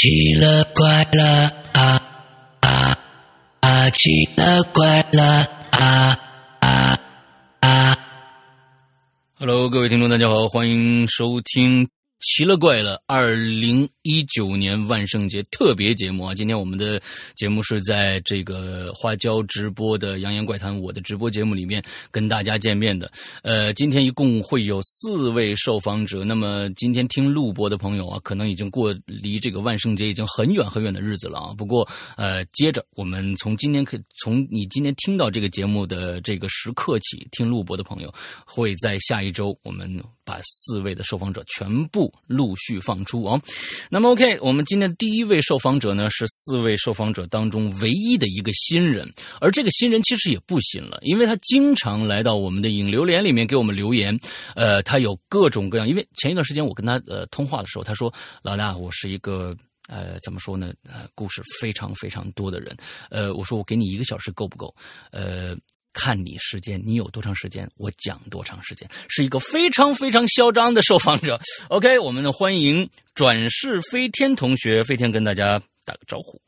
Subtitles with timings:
[0.00, 2.00] 奇了怪了啊
[2.60, 2.96] 啊
[3.58, 3.90] 啊！
[3.90, 6.16] 奇了怪了啊
[6.60, 7.00] 啊
[7.58, 7.98] 啊
[9.40, 11.88] ！Hello，各位听众，大家好，欢迎收听。
[12.20, 13.02] 奇了怪了！
[13.08, 16.98] 二零一九年万圣节特别节目啊，今天我们的
[17.36, 23.12] 节目是在这个花椒直播的《扬言怪谈》我的直播节目里面跟大家见面的。
[23.42, 26.24] 呃，今天一共会有四位受访者。
[26.24, 31.52] 那么今天听录播的朋友啊，可能已经过离这个万圣节已经很远很远的日子了啊。
[31.52, 31.86] 不过
[32.16, 38.10] 呃，接着我们从今天可从你今天听到这个节目的这个时刻起，听录播的朋友
[38.46, 42.10] 会在下一周我们把四位的受访者全部。
[42.26, 43.40] 陆续放出啊，
[43.90, 54.16] 那那么 OK，我们今天第一位受访者呢是四位受访者当中唯一的一个新人，而这个新人其实也不新了，因为他经常来到我们的影留言里面给我们留言，
[54.54, 59.52] 呃，他有各种各样，因为前一段时间我跟他呃通话的时候，他说老大，我是一个
[59.88, 62.76] 呃怎么说呢，呃故事非常非常多的人，
[63.10, 64.72] 呃，我说我给你一个小时够不够？
[65.10, 65.56] 呃。
[66.00, 71.40] 看你时间，你有多长时间，我讲多长时间，是一个非常非常嚣张的受访者。
[71.70, 76.40] OK，我们的欢迎转世飞天同学，飞天跟大家打个招呼。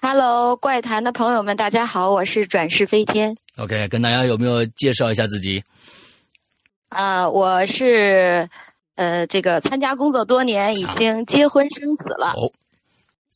[0.00, 3.36] Hello，怪谈的朋友们，大家好，我是转世飞天。
[3.56, 5.62] OK，跟大家有没有介绍一下自己？
[6.88, 8.50] 啊，我是
[8.96, 12.32] 呃，这个参加工作多年，已经结婚生子了。
[12.32, 12.50] 哦，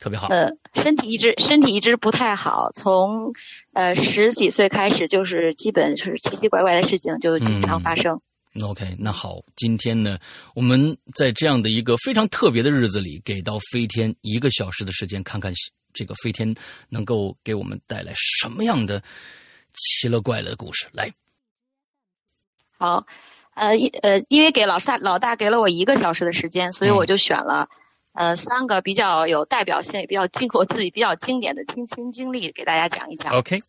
[0.00, 0.26] 特别好。
[0.26, 3.32] 呃，身体一直身体一直不太好，从。
[3.72, 8.20] 呃，十几岁开始就是基本是奇奇怪怪的事情就经常发生。
[8.62, 10.18] OK，那好，今天呢，
[10.54, 15.50] 我们在这样的一个非常特别的日子里，给到飞天一个小时的时间，看看
[15.94, 16.54] 这个飞天
[16.90, 19.02] 能够给我们带来什么样的
[19.72, 20.86] 奇了怪了的故事。
[20.92, 21.10] 来，
[22.76, 23.06] 好，
[23.54, 27.70] 呃，一呃，因为给老大老大给了我一个小时的时间，所以我就选了。
[28.12, 33.32] 呃，三个比较有代表性，也比较经我自己比较经典的亲身经历，给大家讲一讲。
[33.32, 33.62] OK。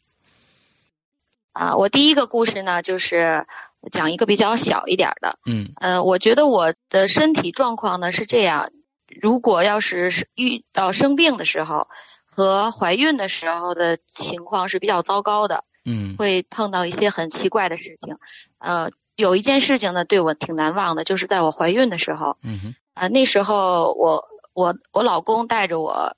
[1.54, 3.46] 啊，我第一个故事呢，就是
[3.90, 5.38] 讲一个比较小一点的。
[5.46, 5.72] 嗯。
[5.80, 8.72] 呃，我觉得我的身体状况呢是这样：
[9.08, 11.88] 如果要是遇到生病的时候
[12.26, 15.64] 和怀孕的时候的情况是比较糟糕的。
[15.86, 16.18] 嗯。
[16.18, 18.18] 会碰到一些很奇怪的事情。
[18.58, 22.36] 呃，有一件事情呢，对我挺难忘的，就是在我怀孕的时候。
[22.42, 22.76] 嗯哼。
[22.94, 24.33] 啊，那时候我。
[24.54, 26.16] 我我老公带着我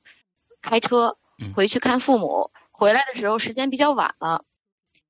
[0.61, 1.17] 开车
[1.55, 4.43] 回去看父母，回来的时候时间比较晚了，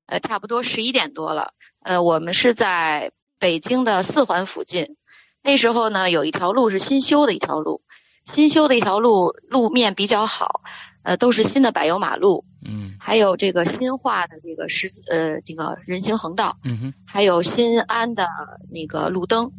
[0.06, 1.52] 呃，差不多十一点多了。
[1.80, 4.96] 呃，我们是在北京的四环附近，
[5.42, 7.82] 那时候呢有一条路是新修的一条路，
[8.24, 10.62] 新修的一条路路面比较好，
[11.06, 18.26] 呃，都是新的柏油马路，嗯，还有这个新化的这个十字呃这个人行横道，嗯哼，还有新安的
[18.70, 19.52] 那个路灯。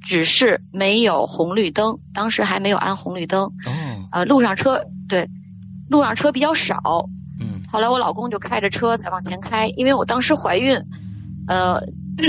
[0.00, 3.44] 只是没有红绿灯，当时还没有安红绿灯。
[3.44, 5.28] 哦，呃，路上车对，
[5.88, 7.08] 路上车比较少。
[7.40, 10.78] 嗯，后来我老公就开着车在往前开，因为我当时怀孕，
[11.48, 11.80] 呃，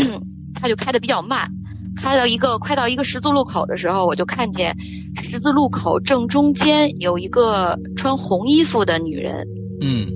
[0.55, 1.51] 他就开的比较慢，
[1.95, 4.75] 开到一个快到一个十字路口的时候，我就看见
[5.21, 9.47] 十字路口正中间有一个穿红衣服的女人。
[9.81, 10.07] 嗯，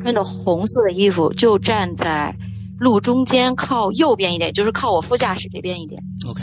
[0.00, 2.36] 穿着红色的衣服，就站在
[2.78, 6.02] 路中间靠右边一点，就是靠我副驾驶这边一点。
[6.28, 6.42] OK。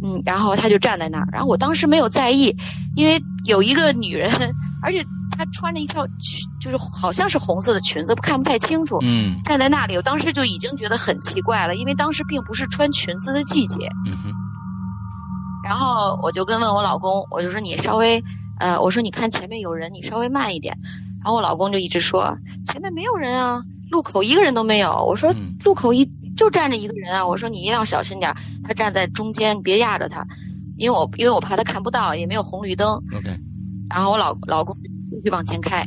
[0.00, 2.56] 嗯，然后她就站在那儿，然后我当时没有在意，
[2.94, 4.30] 因为有一个女人，
[4.80, 5.04] 而且
[5.38, 8.98] 她穿着一条裙，就是好像是红色的裙子，看不太清楚。
[9.00, 13.88] 嗯，站在那里，我当时就已经觉得很奇怪了，因为当时并不是穿裙子的季节。
[14.04, 14.32] 嗯哼。
[15.64, 18.22] 然后我就跟问我老公，我就说你稍微，
[18.58, 20.76] 呃，我说你看前面有人，你稍微慢一点。
[21.22, 25.04] 然后我老公就一直说前面没有人啊，路口一个人都没有。
[25.06, 25.32] 我说
[25.64, 26.10] 路口一。
[26.36, 27.26] 就站着一个人啊！
[27.26, 28.32] 我说你一定要小心点，
[28.62, 30.24] 他站在中间，别压着他，
[30.76, 33.02] 因为我因为我怕他看不到，也没有红绿灯。
[33.12, 33.40] OK。
[33.90, 34.76] 然后我老老公
[35.10, 35.86] 继续往前开，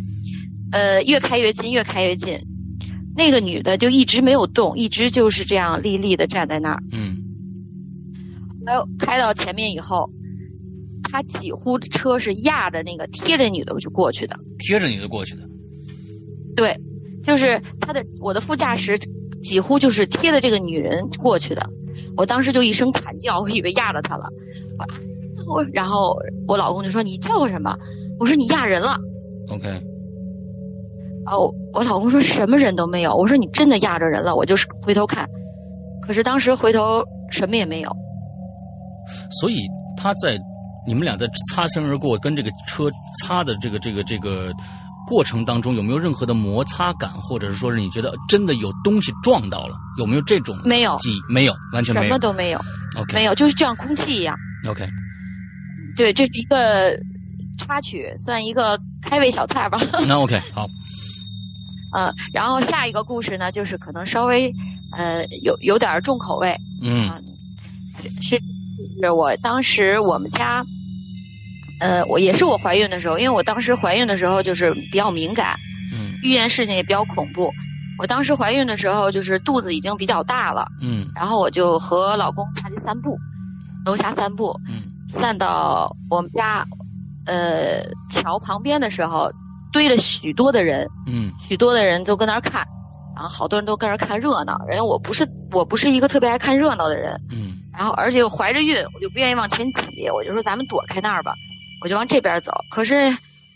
[0.71, 2.39] 呃，越开越近，越开越近。
[3.15, 6.83] 那个女的就一直没有动，一直就是这样立立的站在那儿。
[6.91, 7.17] 嗯。
[8.65, 10.09] 还有开到前面以后，
[11.03, 14.39] 他几乎车是压着那个贴着女的就过去的。
[14.59, 15.41] 贴着女的过去的。
[16.55, 16.79] 对，
[17.23, 18.97] 就是他的我的副驾驶。
[19.41, 21.67] 几乎就是贴着这个女人过去的，
[22.15, 24.27] 我当时就一声惨叫，我以为压着她了，
[25.47, 26.15] 我然后
[26.47, 27.75] 我老公就说你叫什么？
[28.19, 28.99] 我说你压人了。
[29.49, 29.69] OK。
[31.25, 35.27] 哦，我老公说什么人都没有，我说你真的压着人了，我就是回头看，
[36.01, 37.89] 可是当时回头什么也没有。
[39.39, 39.57] 所以
[39.95, 40.39] 他在
[40.87, 42.89] 你们俩在擦身而过，跟这个车
[43.21, 44.51] 擦的这个这个这个。
[45.07, 49.75] 过程当中有没有任何的摩擦感，或者是说是你觉得真的有东西撞到了？
[49.97, 51.19] 有没有这种没有记忆？
[51.27, 52.59] 没有，完全没有，什么都没有。
[52.95, 54.37] OK，没有，就是像空气一样。
[54.69, 54.87] OK，
[55.97, 56.95] 对，这是一个
[57.61, 59.79] 插曲，算一个开胃小菜吧。
[60.07, 60.67] 那 OK，好。
[61.93, 64.53] 嗯，然后下一个故事呢，就是可能稍微
[64.97, 66.55] 呃有有点重口味。
[66.81, 67.09] 嗯，
[68.21, 68.41] 是
[69.01, 70.63] 是我当时我们家，
[71.79, 75.57] 呃，我也是我怀孕的时候，因为我当时怀孕的时候就是比较敏感，
[75.93, 77.51] 嗯，遇见事情也比较恐怖。
[77.99, 83.19] 我当时怀孕的时候就是肚子已经比较大了，嗯，然后我就和老公下去散步，
[83.85, 86.65] 楼下散步，嗯，散到我们家
[87.25, 89.31] 呃桥旁边的时候。
[89.73, 92.67] 堆了许多的人，嗯，许多的人都跟那儿看，
[93.15, 94.59] 然后好多人都跟那儿看热闹。
[94.67, 101.33] 然后我不是我不是一个特别爱看热闹的人，嗯，然后而且我怀着孕，我就不愿意往前挤，我就说咱们躲开那儿吧，
[101.81, 102.51] 我就往这边走。
[102.69, 102.95] 可是，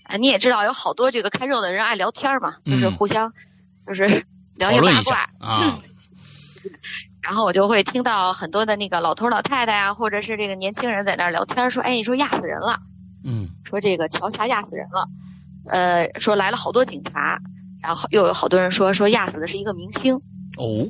[0.06, 3.34] 啊你也知道有好多这个看热闹的人爱聊天嘛，就是互相
[3.86, 4.26] 就是
[4.56, 5.78] 聊些八卦啊。
[7.22, 12.80] 然后我就会听到很多的那个老头老太太呀，或者是这个年轻人在那儿聊天，说：“哎，你说压死人了，
[13.26, 15.10] 嗯，说这个桥下压死人了。”
[15.68, 17.40] 呃，说来了好多警察，
[17.82, 20.16] 然后又有好多人说说压死的是一个明星。
[20.58, 20.88] 哦，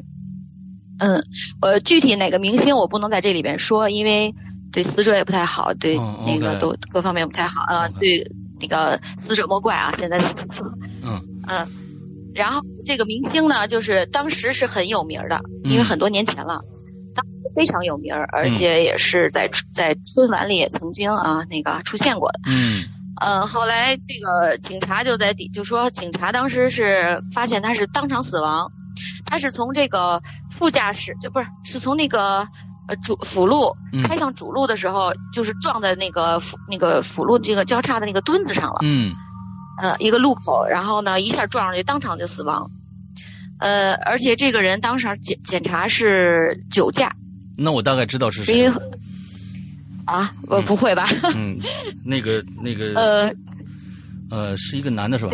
[0.99, 1.23] 嗯，
[1.61, 4.35] 呃，具体哪个明星我不能在这里边说，因为
[4.73, 7.87] 对死者也不太好，对那个都各方面不太好啊。
[7.87, 8.29] 对
[8.59, 10.17] 那个死者莫怪啊，现在
[11.01, 11.67] 嗯嗯，
[12.33, 16.61] 然后这个明星呢，就是当时是很有名的，因为很多年前了，
[17.53, 22.39] 非常有名，而且也是在在春晚里也曾经啊那个出现过的。
[22.47, 22.83] 嗯。
[23.17, 28.73] 呃，后来这个警察就在底就说，警察当时是发现他是当场死亡，
[29.25, 30.21] 他是从这个
[30.51, 32.45] 副驾驶就不是是从那个
[32.89, 39.13] 呃主辅路开向主路的时候，就是撞在那个辅那个辅路这个交叉的那个墩子上了，嗯，
[39.81, 42.69] 呃一个路口，然后呢一下撞上去，当场就死亡，
[43.59, 47.15] 呃，而且这个人当时检检查是酒驾，
[47.57, 48.69] 那我大概知道是谁。
[50.05, 51.07] 啊，我不会吧？
[51.35, 51.57] 嗯，
[52.03, 53.33] 那个那个 呃
[54.29, 55.33] 呃，是一个男的是吧？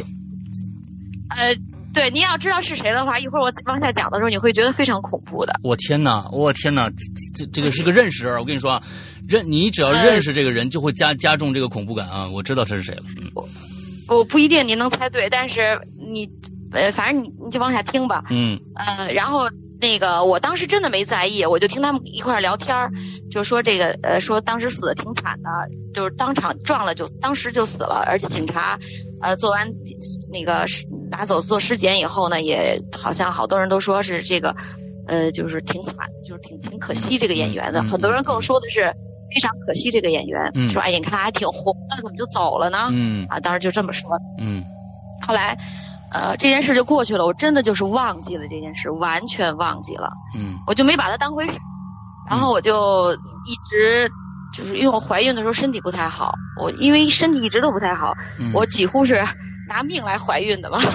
[1.30, 1.54] 呃，
[1.94, 5.60] 对，您要知道是谁的话，一会儿我往下讲的时候，你会觉得非常恐怖的。
[5.62, 6.90] 我天哪，我天哪，
[7.36, 8.82] 这这个是个认识人，我跟你说啊，
[9.28, 12.30] 认你只要认识这个人，就会加加重这个恐怖感啊！
[12.30, 13.04] 我知道他是谁了。
[13.18, 13.30] 嗯，
[14.08, 16.30] 我不一定您能猜对，但是你
[16.72, 18.24] 呃，反正你你就往下听吧。
[18.30, 19.50] 嗯呃，然后。
[19.82, 22.92] 那个，我当时真的没在意，我就听他们一块儿聊天儿，
[23.32, 25.50] 就说这个，呃，说当时死的挺惨的，
[25.92, 28.78] 就是当场撞了就当时就死了，而且警察，
[29.22, 29.74] 呃，做完
[30.32, 30.66] 那个
[31.10, 34.56] 拿走做尸检以后呢，也好像好多人都说是这个，
[35.08, 38.94] 呃，就是挺惨，就是挺挺可惜这个演员的，很多人更说的是
[39.34, 42.90] 非常可惜这个演员，说哎，你看还挺红的，怎么就走了呢？
[42.92, 44.64] 嗯，啊，当时就这么说，嗯，
[45.26, 45.58] 后来。
[46.12, 50.12] 呃，这件事就过去了，我真的就是忘记了这件事，完全忘记了。
[50.36, 51.58] 嗯，我就没把它当回事，
[52.30, 53.14] 然后我就
[53.46, 54.12] 一直
[54.54, 58.14] 就是因为我怀孕的时候身体不太好，我因为身体一直都不太好，
[58.54, 59.24] 我几乎是
[59.70, 60.80] 拿命来怀孕的嘛。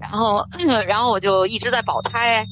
[0.00, 0.44] 然后，
[0.86, 2.44] 然后我就一直在保胎，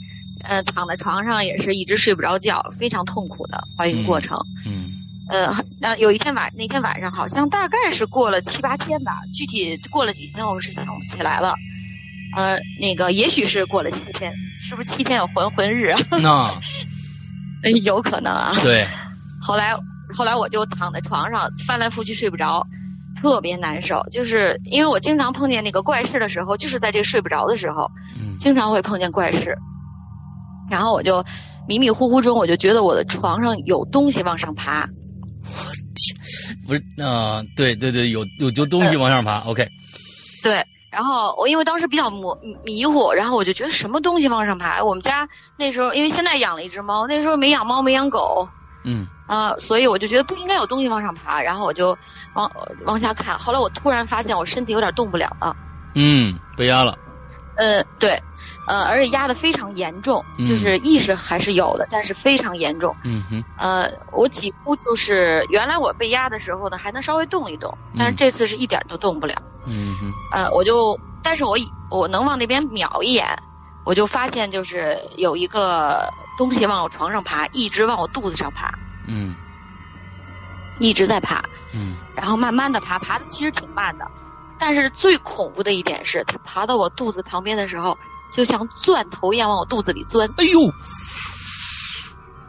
[0.44, 4.38] 呃，躺在床上也是一直睡不着觉，非常痛苦的怀孕过程。
[4.66, 4.90] 嗯。
[5.28, 11.54] 呃，那有一天晚那天晚上好像大概是过了七八天吧，具体过了几天我是想不起来了。
[12.36, 15.98] 呃，那个也许是过了七天，是不是七天有还魂日啊？
[16.10, 18.54] 那， 有可能啊。
[18.62, 18.86] 对。
[19.40, 19.76] 后来
[20.14, 22.66] 后来我就躺在床上翻来覆去睡不着，
[23.20, 24.04] 特别难受。
[24.10, 27.90] 就是因为我经常碰见那个怪事的时候，就是在这睡不着的时候，
[28.38, 29.56] 经常会碰见怪事。
[30.70, 31.24] 然后我就
[31.66, 34.88] 迷迷糊糊中，我就觉得我的床上有东西往上爬。
[35.54, 39.68] 我天，不是啊，对对对，有有有东西往上爬，OK。
[40.42, 44.82] 对，然后我因为当时比较模迷糊，然后我就觉得什么东西往上爬。
[44.82, 48.48] 我们家那时候因为现在养了一只猫，那时候没养猫没养狗，
[48.84, 51.96] 嗯啊，所以我就觉得不应该有东西往上爬，然后我就
[52.34, 52.50] 往
[52.84, 53.36] 往下看。
[53.38, 55.56] 后来我突然发现我身体有点动不了了，
[55.94, 56.96] 嗯，被压了。
[57.56, 58.22] 呃，对。
[58.68, 62.96] 呃，而且压的非常严重，就是意识还是有的，但是非常严重。
[63.04, 63.44] 嗯哼。
[63.56, 69.40] 呃，我几乎就是原来我被压的时候呢，还能稍微动一动，但是这次是一点都动不了。
[69.66, 70.12] 嗯哼。
[70.32, 71.56] 呃，我就，但是我
[71.90, 73.24] 我能往那边瞄一眼，
[73.84, 78.76] 我就发现就是有一个东西往我床上爬，一直往我肚子上爬。
[79.06, 79.36] 嗯。
[80.80, 81.44] 一直在爬。
[81.72, 81.96] 嗯。
[82.16, 84.10] 然后慢慢的爬，爬的其实挺慢的，
[84.58, 87.96] 但是最恐怖的一点是，它爬到我肚子旁边的时候。
[88.32, 90.28] 就像钻头一样往我肚子里钻。
[90.36, 90.58] 哎呦，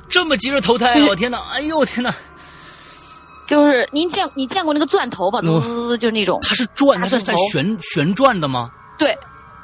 [0.09, 1.05] 这么急着投胎啊！
[1.07, 1.37] 我天哪！
[1.51, 2.13] 哎呦天哪！
[3.45, 5.39] 就是您见你见过那个钻头吧？
[5.39, 6.39] 滋滋，就是那种。
[6.41, 8.71] 它是转，它是在旋旋转的吗？
[8.97, 9.17] 对，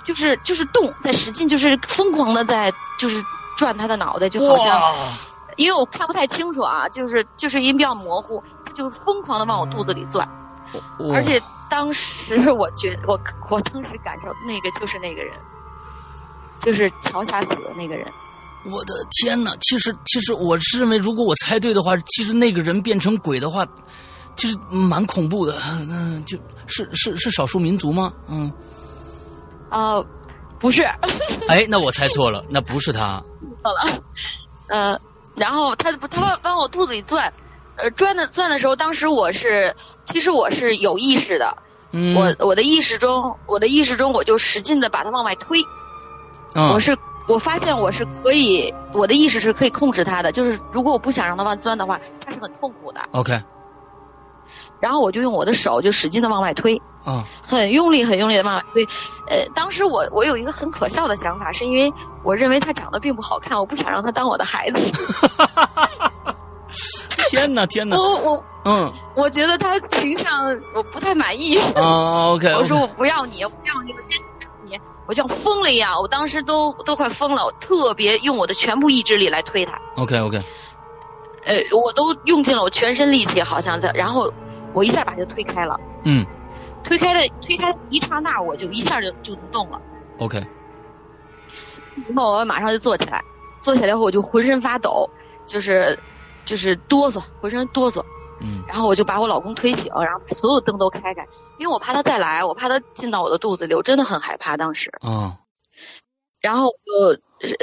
[0.05, 3.21] 就是就是动，在使劲，就是疯狂的在就是
[3.57, 4.93] 转它的脑袋，就好像
[5.57, 10.33] 因为我看不太清楚啊，就是就是音比较模糊，它就疯狂的往我肚子里钻，哇
[11.13, 15.33] 而且当时我觉我我当时感受那个就是那个人，
[16.59, 18.05] 就是桥下死的那个人。
[18.65, 19.53] 我的天哪！
[19.59, 23.67] 其实，其实我是认为，如果我猜对的话，其实那个人变成鬼的话，
[24.37, 25.59] 其实蛮恐怖的。
[25.89, 26.37] 嗯、就
[26.67, 28.13] 是是是少数民族吗？
[28.29, 28.49] 嗯，
[29.69, 30.05] 呃，
[30.59, 30.83] 不是，
[31.49, 33.21] 哎，那我猜错了，那不是他。
[33.61, 34.03] 错了，
[34.67, 34.97] 呃，
[35.35, 37.33] 然后他他往往我肚子里钻，
[37.75, 39.75] 呃，钻的钻的时候，当时我是
[40.05, 41.57] 其实我是有意识的，
[41.91, 45.59] 嗯，我我的意识中，我的意识中我就使劲的把它往外推，
[46.55, 53.01] 嗯我是我发现我是可以，我的意识是可以控制它的，就是如果我不想让它往钻的话，它是很痛苦的。
[53.11, 53.41] OK
[54.79, 58.83] 然后我就用我的手就使劲的往外推，啊很用力很用力的往外推。
[59.29, 64.79] 呃，当时我我有一个很可笑的想法，是因为我认为他长得并不好看，我不想让他当我的孩子。
[67.29, 67.97] 天哪天哪！
[67.97, 71.57] 我我嗯我觉得他形象我不太满意。
[71.57, 74.79] 啊 OK 我说我不要你，我不要你，我坚持你。
[75.05, 79.79] 我像疯了一样，我当时都都快疯了，我特别用我的全部意志力来推他。
[79.95, 80.41] OK OK
[81.45, 84.31] 呃，我都用尽了我全身力气，好像在，然后
[84.73, 86.25] 我一下把他推开了，嗯
[86.83, 89.79] 推开的推开的一刹那，我就一下就就能动了。
[90.19, 90.41] OK
[92.07, 93.21] 然后我马上就坐起来，
[93.61, 95.09] 坐起来以后我就浑身发抖，
[95.45, 95.97] 就是
[96.45, 98.03] 就是哆嗦，浑身哆嗦。
[98.41, 101.25] 嗯然后我就把我老公推醒，然后把所有灯都开开，
[101.57, 104.91] 因为我怕他再来，我怕他进到我的肚子里，我真的很害怕当时。
[105.05, 105.35] 嗯
[106.41, 107.57] 然后我就呃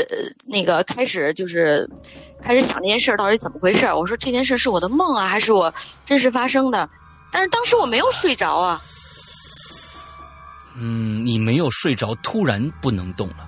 [0.47, 1.91] 那个开始就是
[2.41, 3.85] 开始想这件事到底怎么回事。
[3.93, 5.75] 我说这件事是我的梦啊，还是我
[6.07, 6.89] 真实发生的？
[7.31, 8.81] 但是当时我没有睡着啊，
[10.79, 13.47] 嗯，你没有睡着，突然不能动了。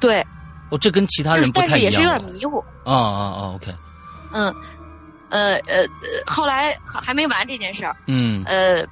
[0.00, 0.26] 对，
[0.70, 2.08] 哦，这跟其他人不太一但是也是有。
[2.08, 2.64] 点迷糊。
[2.84, 3.74] 啊啊啊 OK
[4.32, 4.54] 嗯，
[5.28, 5.88] 呃呃，呃
[6.26, 8.84] 后来还还没完这件事儿，嗯呃，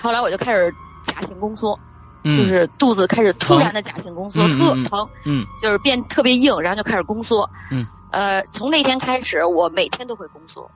[0.00, 0.72] 后来我就开始
[1.04, 1.78] 假性宫缩，
[2.24, 7.48] 嗯就是肚子开始突然的假性宫缩，特疼，嗯就是变特别硬，然后就开始宫缩。
[7.70, 10.70] 嗯，呃，从那天开始，我每天都会宫缩。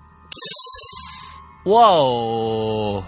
[1.64, 3.02] 哇哦，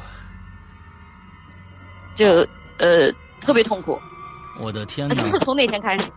[2.16, 2.46] 就
[2.78, 3.96] 呃特别痛苦，
[4.60, 5.14] 我的天哪！
[5.14, 6.10] 就是从那天开始。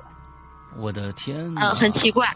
[0.78, 1.70] 我的天哪！
[1.70, 2.28] 嗯很奇怪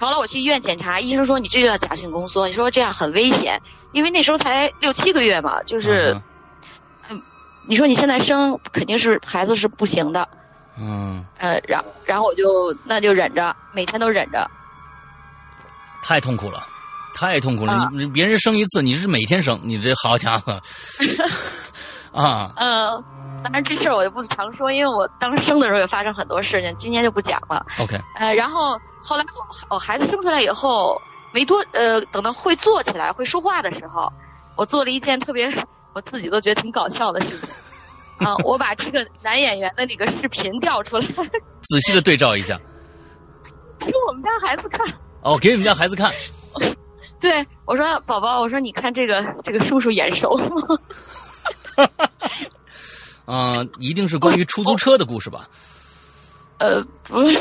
[0.00, 3.60] 后来我去医院检查，医生说你这就叫假性宫缩，你说这样很危险，
[3.92, 6.22] 因为那时候才六七个月嘛，就是、嗯
[7.68, 10.28] 你说你现在生肯定是孩子是不行的，
[10.76, 14.50] 嗯，呃，然然后我就那就忍着，每天都忍着，
[16.02, 16.66] 太痛苦了，
[17.14, 17.88] 太痛苦了！
[17.92, 20.60] 你别人生一次，你是每天生，你这好家伙
[22.12, 22.52] 啊！
[22.56, 23.04] 嗯、
[23.42, 27.64] 当然这事儿我就不常说，因为我当时生的时候也发生很多事情，今天就不讲了。
[27.78, 31.00] OK，呃，然后后来我我孩子生出来以后，
[31.32, 34.12] 没多呃，等到会坐起来、会说话的时候，
[34.56, 35.52] 我做了一件特别
[35.92, 37.48] 我自己都觉得挺搞笑的事情。
[38.26, 41.06] 啊、我把这个男演员的那个视频调出来，
[41.62, 42.60] 仔细的对照一下。
[43.78, 44.86] 给我们家孩子看。
[45.22, 46.12] 哦，给你们家孩子看。
[47.18, 50.76] 对我说：“宝宝，我说你看这个这个叔叔眼熟吗？
[53.26, 55.48] 嗯、 一定是关于出租车的故事吧？
[56.58, 57.38] 呃，不是，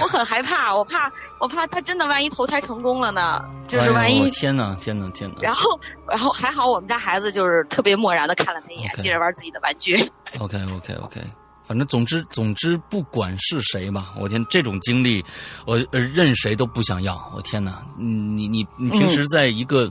[0.00, 5.36] 我很害怕，我怕我怕他真的万一投胎成功了呢，就是万一哎天哪，天哪，天哪！
[5.40, 5.78] 然后，
[6.08, 9.96] 然后还好我们家孩子就是特别漠然的看了他一眼接着玩自己的玩具。
[10.40, 11.20] OK OK OK，
[11.64, 15.24] 反正总之总之，不管是谁吧，我天，这种经历，
[15.64, 17.14] 我呃任谁都不想要。
[17.36, 19.88] 我天哪，嗯你你你平时在一个，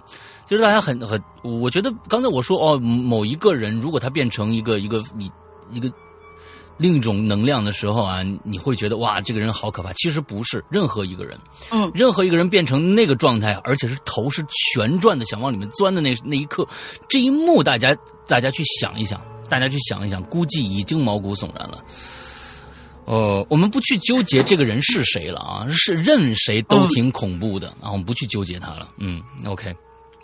[0.51, 5.31] 其实大家很很，我觉得刚才我说哦，某一个人如果他变成一个一个你
[5.71, 5.89] 一个。
[6.77, 9.93] 另一种能量的时候啊，你会觉得哇，这个人好可怕。
[9.93, 11.39] 其实不是，任何一个人，
[11.69, 16.67] 嗯，任何一个人变成那个状态，而且是头是旋转的，想往里面钻的那那一刻，
[17.07, 17.95] 这一幕大家
[18.27, 21.81] 大家去想一想，大家去想一想，估计已经毛骨悚然了。
[23.05, 28.89] 呃，我们不去纠结这个人是谁了啊，是任谁都挺恐怖的、啊，我们不去纠结他了。
[28.97, 29.75] 嗯，OK，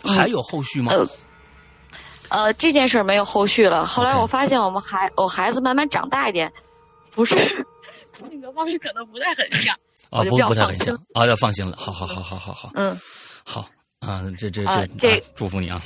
[0.04, 0.92] 还有后续吗？
[0.92, 1.08] 呃
[2.30, 3.86] 呃，这件事儿没有后续了。
[3.86, 6.52] 后来我发现我们孩我孩子慢慢长大一点，
[7.12, 7.34] 不是
[8.18, 9.74] 性格 方面可能不太很像。
[10.10, 11.74] 啊，不不太很像啊，要放心了。
[11.78, 12.94] 好好好好好好嗯，
[13.44, 13.66] 好
[14.00, 15.80] 啊，这这啊这这啊祝福你啊。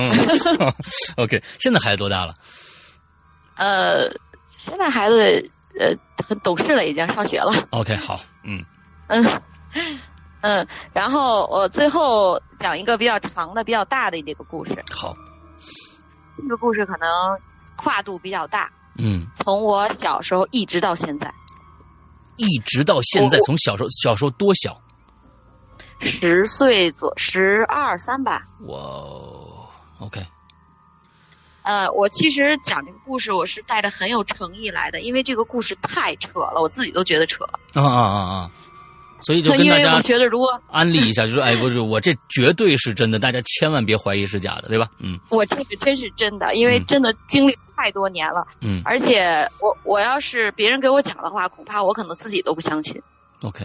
[1.16, 2.34] OK，现在孩子多大了？
[3.56, 4.10] 呃，
[4.46, 5.94] 现在孩子呃
[6.26, 7.52] 很懂事了，已经上学了。
[7.70, 8.64] OK，好，嗯
[9.08, 9.22] 嗯
[10.42, 14.74] 嗯，然后我最后讲一个比较长的、比较大的一个故事。
[14.94, 15.16] 好，
[16.36, 17.08] 这个故事可能
[17.76, 21.32] 跨度比较大，嗯从我小时候一直到现在。
[22.36, 24.80] 一直到现在，从小时候小时候多小？
[26.00, 28.42] 十岁左十二三吧。
[28.66, 29.68] 哇哦
[30.00, 30.26] ，OK，
[31.62, 37.44] 呃，我其实讲这个故事，我是带着很有诚意来的，因为这个故事太扯了，我自己都觉得扯。
[37.74, 38.50] 啊啊啊啊！
[39.22, 44.88] 所以就跟大家我觉得，如果 安利一下，就是哎，不是我这绝对是真的，大家千万别怀疑是假的，对吧？
[44.98, 45.18] 嗯。
[45.30, 46.86] 我这个真是真的，因为嗯。
[46.86, 48.82] 真的经历太多年了，嗯。
[48.84, 53.00] 而且我我要是别人给我讲的话，恐怕我可能自己都不相信。
[53.42, 53.64] ，OK，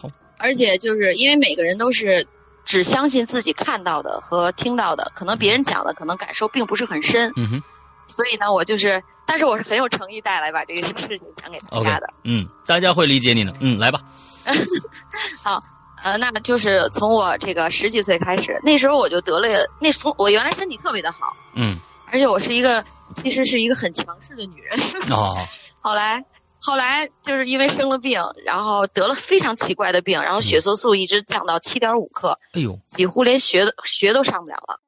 [0.00, 0.10] 好。
[0.38, 2.26] 而且就是因为每个人都是
[2.64, 7.62] 只相信自己看到的和听到的，可能别人讲的可能感受并不是很深，嗯哼。
[8.08, 12.08] 所以呢，我就是，但是我是很有诚意带来把这个事情讲给大家的。
[12.24, 14.00] 嗯，大家会理解你的，嗯，来吧，
[16.02, 22.84] 呃，那就是从我这个十几岁开始，那时候我就得了，那时候我原来身体特别的好，嗯，而且我是一个
[23.14, 24.76] 其实是一个很强势的女人。
[25.12, 25.46] 哦，
[25.80, 26.24] 后来
[26.60, 34.80] 后来就是因为生了病，然后得了非常奇怪的病，然后血色素一直降到七点五克，哎呦，几乎连学的学都上不了了。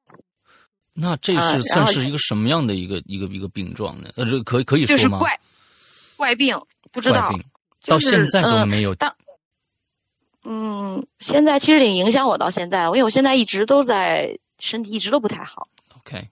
[0.93, 4.09] 那这是算是一个什么样的一个一个一个病状呢？
[4.17, 4.97] 呃，这可以可以说吗？
[4.97, 5.39] 就是怪
[6.17, 6.59] 怪病，
[6.91, 7.31] 不知道，
[7.87, 9.11] 到现在都呃没有，嗯，
[11.19, 15.67] 现在其实挺影响我到现在，因为我现在一直都在身体一直都不太好。
[15.97, 16.29] OK，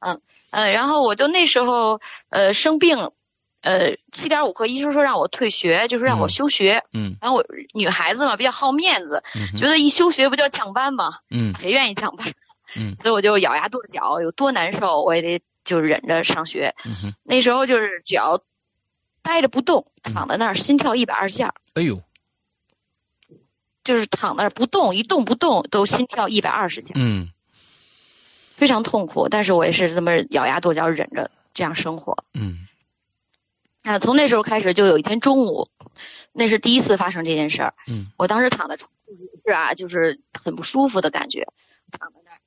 [0.00, 3.10] 嗯嗯，然后我就那时候呃生病，
[3.62, 6.84] 呃七点五克，医生说让我退学，就是让我嗯休学。
[6.92, 11.18] 嗯然后我女孩子嘛，比较好面子，嗯觉得一休学不就要抢班嘛？
[11.30, 12.26] 嗯谁愿意抢班？
[12.76, 16.74] 嗯 所以我就咬牙跺脚，有多难受我也得就忍着上学。
[17.22, 18.40] 那时候就是只要
[19.22, 22.00] 待着不动，躺在那儿，心跳一百二十下，哎呦，
[23.88, 27.30] 就是躺那儿不动，一动不动都心跳一百二十下，嗯
[28.54, 29.30] 非常痛苦。
[29.30, 32.22] 但是我也是这么咬牙跺脚忍着这样生活。
[32.34, 32.68] 嗯
[33.84, 35.70] 啊，从那时候开始，就有一天中午，
[36.32, 37.74] 那是第一次发生这件事儿。
[37.86, 39.16] 嗯我当时躺在床上
[39.46, 41.46] 是啊，就是很不舒服的感觉，
[41.98, 42.40] 躺在那儿，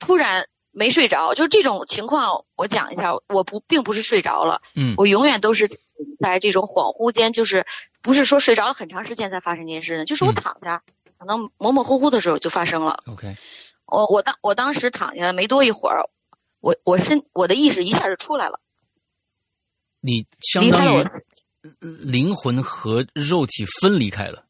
[0.00, 5.68] 突然没睡着，就这种情况，我讲一下，我不并不是睡着了，嗯我永远都是
[6.20, 7.66] 在这种恍惚间，就是
[8.02, 10.34] 不是说睡着了很长时间才发生这件事呢，就是我嗯。
[10.34, 10.82] 躺下，
[11.18, 13.00] 可能模模糊糊的时候就发生了。
[13.06, 13.36] ，OK，
[13.86, 16.08] 我我当我当时躺下没多一会儿，
[16.60, 18.60] 我我身我的意识一下就出来了，
[20.00, 21.04] 你相当于
[21.80, 24.44] 灵魂和肉体分离开了，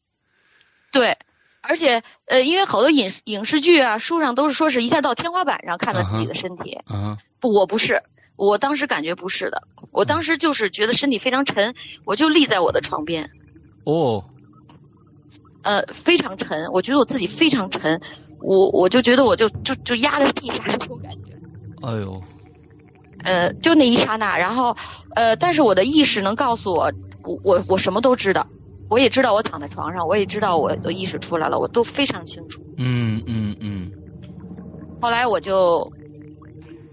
[0.91, 1.17] 对，
[1.61, 8.03] 而且呃，因为好多影影视剧啊、书上都是说是一下到天花板上看到自己的身体，啊不，我不是，
[8.35, 9.67] 我当时感觉不是的，
[9.99, 13.31] 我当时就是觉得身体非常沉，我就立在我的床边，
[13.83, 14.23] 哦，
[15.61, 17.99] 呃，非常沉，我觉得我自己非常沉，
[18.39, 21.37] 我我就觉得我就就就压在地上那种感觉，
[21.85, 22.23] 哎呦，
[23.25, 24.77] 呃，就那一刹那，然后
[25.17, 28.47] 呃，但是我的意识能告诉我，我我我什么都知道。
[28.87, 32.63] 我也知道我躺在床上，我也知道我的意识出来了，我都非常清楚。
[32.77, 33.91] 嗯嗯嗯
[35.01, 35.91] 后来我就，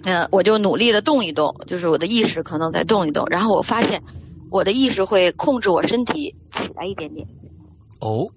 [0.07, 4.05] 呃，我就努力的动一动，就是我的意识可能在动一动，然后我发现
[4.51, 7.27] 我的意识会控制我身体起来一点点，
[7.99, 8.31] 哦，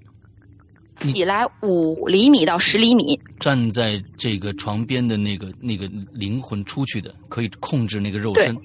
[0.96, 8.58] 起来五厘米到十厘米，站在这个床边的那个那个灵魂出去的，可以控制那个肉对身。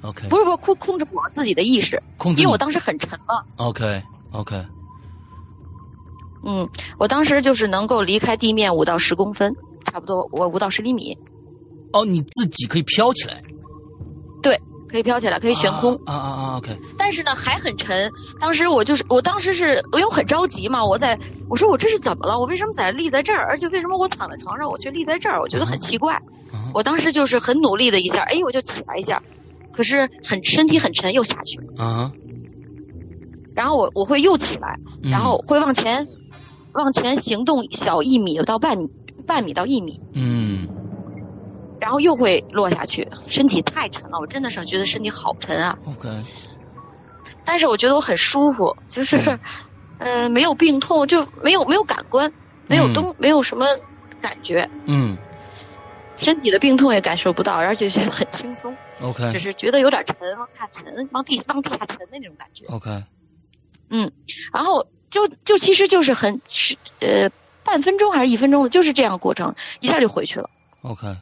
[0.00, 4.64] OK，不是不是控控制我自己的意识，控制因为我当时很沉嘛，OK OK
[6.46, 11.18] 嗯，我当时就是能够离开地面五到十公分，差不多我五到十厘米，
[11.92, 13.42] 哦，你自己可以飘起来，
[14.42, 18.10] 对，可以飘起来，可以悬空，啊啊啊 OK 但是呢还很沉。
[18.40, 21.18] 当时我就是我当时是因为我很着急嘛，我在
[21.48, 22.38] 我说我这是怎么了？
[22.38, 23.46] 我为什么在立在这儿？
[23.46, 25.40] 而且为什么我躺在床上我却立在这儿？
[25.40, 26.14] 我觉得很奇怪。
[26.52, 29.22] 嗯我当时就是很努力的一下，哎，我就起来一下，
[29.72, 32.12] 可是很身体很沉又下去，啊，
[33.54, 36.06] 然后我我会又起来，嗯然后会往前
[36.72, 38.88] 往前行动小一米到半米
[39.26, 40.68] 半米到一米，嗯
[41.86, 45.78] 然后又会落下去，身体太沉了，我真的是觉得身体好沉啊。
[45.84, 46.08] OK
[47.44, 49.38] 但是我觉得我很舒服，就是，嗯
[50.24, 52.34] 呃，没有病痛，就没有没有感官，
[52.66, 52.92] 没有嗯。
[52.92, 53.66] 东、没有什么
[54.20, 55.16] 感觉，嗯。
[56.16, 59.30] 身体的病痛也感受不到，而且觉得很轻松，OK。
[59.32, 62.64] 只是觉得有点沉，往下沉，往地往地下沉的那种感觉。
[62.66, 63.04] OK
[63.90, 64.10] 嗯
[64.52, 67.30] 然后就就其实就是很是呃
[67.62, 70.50] 半分钟还是一分钟的，就是这样过程，一下就回去了。
[70.82, 71.16] OK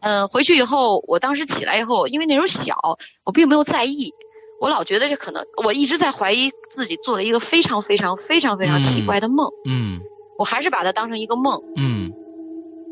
[0.00, 4.12] 嗯、回去以后，我当时起来以后，因为那时候小，我并没有在意，
[4.60, 10.00] 我老觉得这可能，我一直在怀疑自己做了一个非常非常非常非常奇怪的梦，嗯
[10.38, 11.62] 我还是把它当成一个梦。
[11.76, 12.12] 嗯。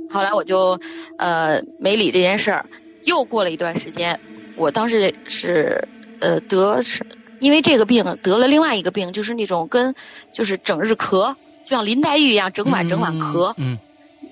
[0.09, 0.79] 后来我就
[1.19, 2.67] 呃没理这件事儿，
[3.03, 4.21] 又过了一段时间，
[4.57, 5.89] 我当时是
[6.21, 7.05] 呃得是
[7.41, 9.97] 因为这个病得了另外一个病，就是那种跟
[10.33, 13.79] 就是整日咳，就像林黛玉一样，整晚整晚咳，嗯，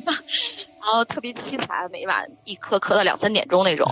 [0.84, 3.90] 然后特别凄惨，每晚一咳咳到两三点钟那种，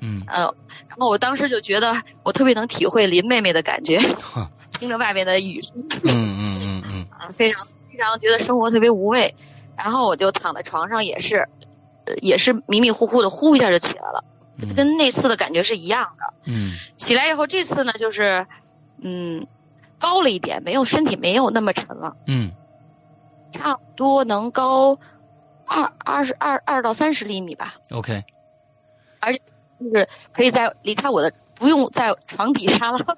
[0.00, 0.42] 嗯，呃，
[0.88, 3.98] 然后我当时就觉得我特别能体会林妹妹的感觉，
[4.80, 5.72] 听着外面的雨声，
[6.04, 9.34] 嗯嗯嗯嗯，啊，非常非常觉得生活特别无味，
[9.76, 11.46] 然后我就躺在床上，也是，
[12.22, 14.24] 也是迷迷糊糊的，呼一下就起来了。
[14.76, 16.34] 跟那次的感觉是一样的。
[16.44, 18.46] 嗯，起来以后，这次呢就是，
[19.02, 19.46] 嗯，
[19.98, 22.16] 高了一点，没有身体没有那么沉了。
[22.26, 22.52] 嗯，
[23.52, 24.98] 差不多能高
[25.70, 27.76] 二二十二二到三十厘米吧。
[27.90, 28.24] OK，
[29.20, 29.38] 而且
[29.78, 33.16] 就是可以在离开我的，不用在床底下了，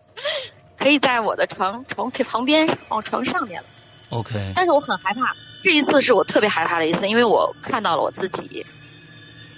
[0.76, 3.68] 可以在我的床床旁边往床上面了。
[4.10, 8.66] OK，但是我很害怕，这一次是我特别害怕的一次，因为我看到了我自己。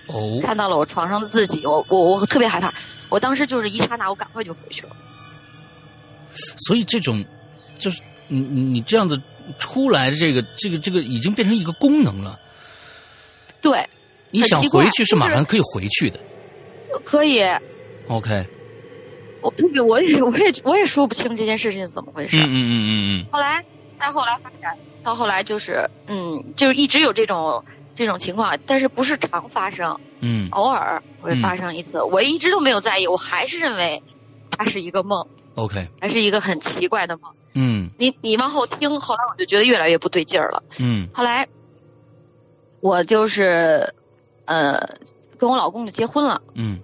[0.07, 2.72] 哦，看到了我床上的自己，我我我特别害怕，
[3.09, 4.94] 我当时就是一刹那，我赶快就回去了。
[6.68, 7.24] 所以这种，
[7.76, 9.20] 就是你你你这样子
[9.59, 12.38] 出来的这个这个这个已经变成一个功能了。
[13.64, 13.88] 对，
[14.31, 16.20] 你想回去是马上可以回去的。
[17.05, 17.42] 可以。
[18.07, 18.46] OK。
[19.42, 22.37] 我特别，我也我也我也说不清这件事情是怎么回事。
[22.38, 23.27] 嗯嗯嗯嗯嗯。
[23.33, 23.64] 后来
[23.96, 27.64] 再后来发展到后来就是嗯，就一直有这种。
[27.96, 32.03] 这种情况，但是不是常发生，嗯，偶尔会发生一次。
[32.03, 34.03] 我一直都没有在意，我还是认为
[34.50, 37.31] 它是一个梦，OK，还是一个很奇怪的梦。
[37.55, 40.64] 嗯，你你往后听，后来我就觉得越来越不对劲儿了。
[40.81, 41.46] 嗯，后来
[42.85, 43.94] 我就是
[44.44, 44.79] 呃
[45.38, 46.42] 跟我老公就结婚了。
[46.53, 46.83] 嗯，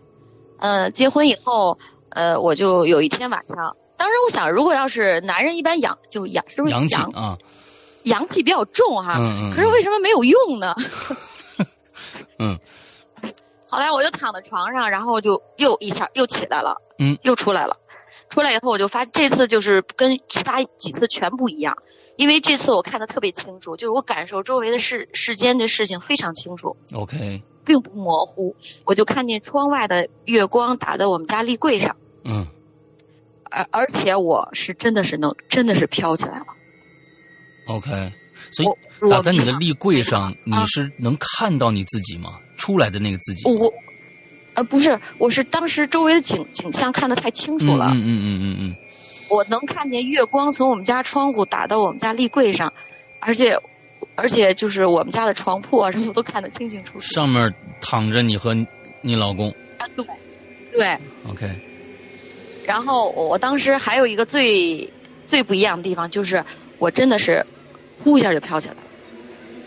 [0.59, 7.37] 呃，结婚以后，呃，我就有一天晚上，当时我想，如果要是男人一般阳就阳是不是阳气啊？
[8.05, 10.75] 阳气比较重哈，嗯可是为什么没有用呢？
[12.41, 12.59] 嗯，
[13.69, 17.77] 后来我就躺在床上，然后就又一下又起来了，嗯，又出来了。
[18.31, 21.77] 出来以后我就发这次就是跟其他几次全不一样，
[22.17, 26.77] 因为这次我看的特别清楚，就是我感受周围的世世间的事情非常清楚。
[26.93, 32.47] OK，并不模糊，我就看见窗外的月光打在我们家立柜上，嗯，
[33.45, 36.47] 而而且我是真的是能真的是飘起来了。
[37.67, 38.13] OK，
[38.51, 42.39] 所以打在你的立柜上，你是能看到你自己吗？
[42.59, 43.49] 出来的那个自己？
[43.49, 43.73] 我，
[44.55, 47.87] 呃，不是，我是当时周围的景景象看得太清楚了。
[47.87, 48.77] 嗯嗯嗯嗯嗯。
[49.31, 52.73] 我能看见月光从我们家窗户打到我们家立柜上，
[53.21, 53.57] 而且，
[54.15, 57.01] 而且就是我们家的床铺啊什么都看得清清楚楚。
[57.01, 58.55] 上面躺着你和
[59.01, 59.49] 你老公。
[59.79, 60.05] 啊，对，
[60.73, 60.99] 对。
[61.31, 61.49] OK。
[62.67, 64.93] 然后我当时还有一个最
[65.25, 66.45] 最不一样的地方，就是
[66.79, 67.47] 我真的是。
[68.03, 68.81] 呼一下就飘起来了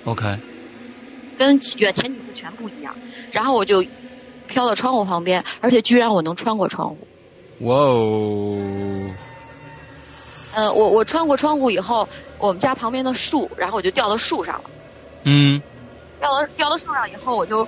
[0.05, 0.39] ，OK，
[1.37, 2.95] 跟远前几次全不一样。
[3.31, 3.85] 然后我就
[4.47, 6.97] 飘到窗户旁边，而且居然我能穿过窗户。
[7.59, 8.72] 哇哦！
[10.55, 14.69] 嗯，我我穿过窗户以后，我们家旁边的树，然后我就掉到树上了。
[15.23, 15.61] 嗯，
[16.19, 17.67] 掉到掉到树上以后，我就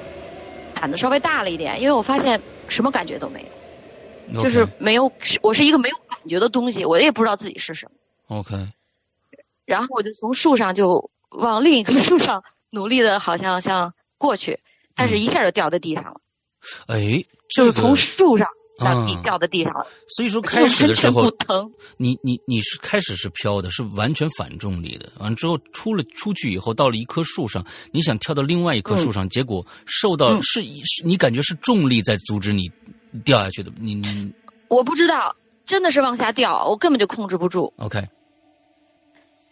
[0.73, 3.45] 胆子稍微大了一点，因为我发现什么感觉都没
[4.31, 8.37] 有，就是没有，我是一个没有感觉的东西，我也不知道自己是什么。
[8.37, 8.55] OK。
[9.65, 14.59] 然后我就从树上就往另一棵树上努力的，好像像过去，
[14.95, 16.21] 但是一下就掉在地上了。
[16.87, 19.85] 哎，就是从树上让地掉在地上了。
[20.07, 21.71] 所以说开始的时候不疼。
[21.97, 25.11] 你你你是开始是飘的，是完全反重力的。
[25.19, 32.69] 完了之后出了出去以后，到了一棵树上，你想跳到另外一棵树上，结果受到是是，你感觉是重力在阻止你
[33.23, 33.71] 掉下去的。
[33.79, 34.31] 你你
[34.67, 35.35] 我不知道，
[35.65, 37.73] 真的是往下掉，我根本就控制不住。
[37.77, 38.07] OK。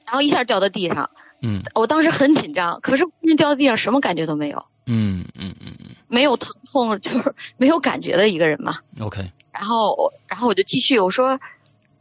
[0.06, 1.10] 然后一下掉到地上，
[1.42, 8.80] 嗯，我当时很紧张，可是那掉到地上什么感觉都没有，嗯嗯嗯嗯，没有疼痛，就是没有感觉的一个人嘛。
[9.00, 9.32] OK。
[9.52, 11.40] 然后，然后我就继续我说，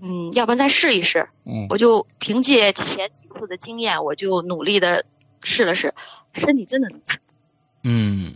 [0.00, 1.28] 嗯，要不然再试一试。
[1.44, 1.66] 嗯。
[1.70, 5.04] 我就凭借前几次的经验，我就努力的
[5.42, 5.94] 试了试，
[6.34, 7.18] 身体真的能起。
[7.82, 8.34] 嗯。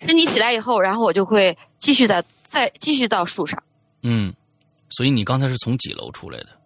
[0.00, 3.62] 身体起来以后，然后我就会继续在再继续到树上。
[4.02, 4.32] 嗯，
[4.90, 6.57] 所以你刚才是从几楼出来的？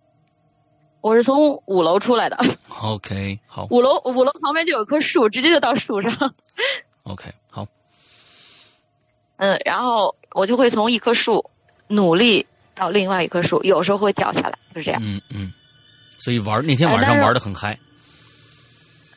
[1.02, 2.38] 我是从五楼出来的。
[2.80, 3.66] OK，好。
[3.70, 6.32] 五楼五楼旁边就有棵树，直接就到树上。
[7.02, 7.66] OK，好。
[9.36, 11.50] 嗯，然后我就会从一棵树
[11.88, 15.02] 努力到另外一棵树，有时候会掉下来，就是这样。
[15.04, 15.52] 嗯嗯。
[16.18, 17.76] 所以玩那天晚上玩的很嗨。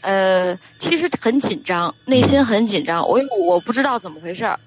[0.02, 3.08] 呃，其实很紧张，内心很紧张。
[3.08, 4.60] 我我不知道怎么回事儿，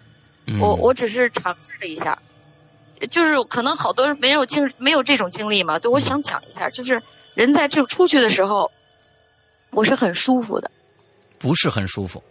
[0.61, 2.21] 我我只是尝试了一下。
[3.11, 7.03] 就是可能好多人没有经没有这种经历嘛，对，我想讲一下，就是
[7.35, 8.71] 人在就出去的时候，
[9.71, 10.71] 我是很舒服的，
[11.39, 12.23] 不是很舒服，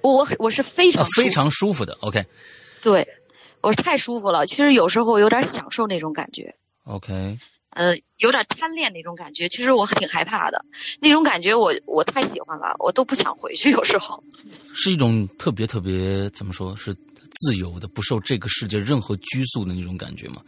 [0.00, 2.24] 我我是非常非常舒服的，OK，
[2.82, 3.06] 对，
[3.60, 7.38] 我太舒服了，其实有时候有点享受那种感觉 OK，
[7.70, 9.48] 呃，有点贪恋那种感觉。
[9.48, 10.64] 其实我挺害怕的，
[11.00, 13.70] 那种感觉我我太喜欢了，我都不想回去。
[13.70, 14.22] 有时候
[14.74, 16.94] 是一种特别特别怎么说是
[17.34, 20.42] 自由的，不受这个世界任何拘束的那种感觉吗？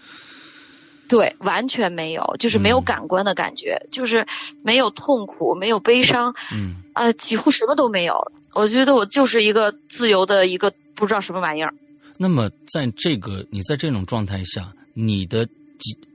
[1.08, 4.26] 对，完全没有，就是没有感官的感觉，就是
[4.62, 8.32] 没有痛苦，没有悲伤，嗯，呃，几乎什么都没有。
[8.52, 11.72] 我觉得我就是一个自由的一个不知道什么玩意儿。
[12.18, 15.46] 那么，在这个你在这种状态下，你的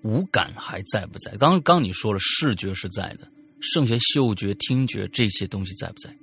[0.02, 1.32] 五感还在不在？
[1.38, 3.28] 刚刚你说了视觉是在的，
[3.62, 6.14] 剩下嗅觉、听觉这些东西在不在？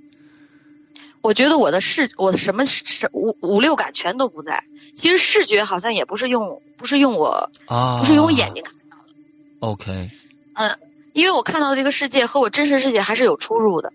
[1.20, 4.62] 我觉得我的视，我的什么视五五六感全都不在。
[4.94, 9.12] 其实视觉好像也不是用，不是用我啊，不是用我眼睛看到的。
[9.60, 10.10] OK，
[10.54, 10.78] 嗯，
[11.12, 13.92] 因为我看到的这个世界和我真实世界还是有出入的。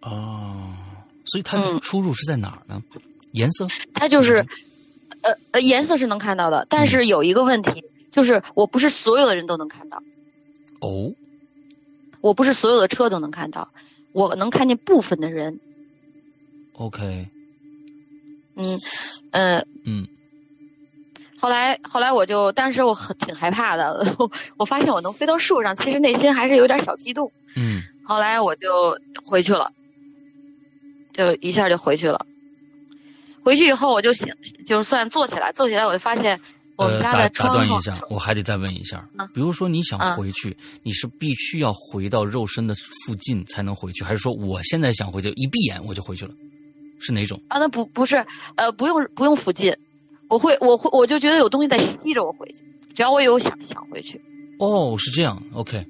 [0.00, 0.74] 哦，
[1.24, 2.82] 所以它的出入是在哪儿呢？
[3.32, 3.66] 颜色？
[3.92, 4.46] 它就是，
[5.22, 10.02] 呃呃，颜色是能看到的，但是有一个问题，就是我不是所有的人都能看到。
[10.80, 11.12] 哦，
[12.20, 13.70] 我不是所有的车都能看到，
[14.12, 15.58] 我能看见部分的人。
[16.74, 17.28] OK，
[18.56, 18.80] 嗯，
[19.30, 20.06] 呃嗯。
[21.38, 24.16] 后来，后来我就，当时我很挺害怕的。
[24.56, 27.30] 我发现我能飞到树上，其实内心还是有点小激动。
[27.54, 27.82] 嗯。
[28.04, 29.70] 后来我就回去了，
[31.12, 32.26] 就一下就回去了。
[33.42, 34.34] 回去以后，我就醒，
[34.64, 36.40] 就算坐起来，坐起来我就发现
[36.76, 39.06] 我们家的窗打断一下，我还得再问一下。
[39.34, 46.34] 比如说你想回去，你是必须要回到肉身的附近才能回去，还是说我现在想回去，一闭眼我就回去了？
[47.00, 47.40] 是哪种？
[47.48, 48.24] 啊，那不不是，
[48.56, 49.76] 呃，不用不用附近。
[50.28, 54.20] 我会，我会，我就觉得有东西在吸着我回去，只要我有想想回去。
[54.58, 55.86] 哦，是这样，OK。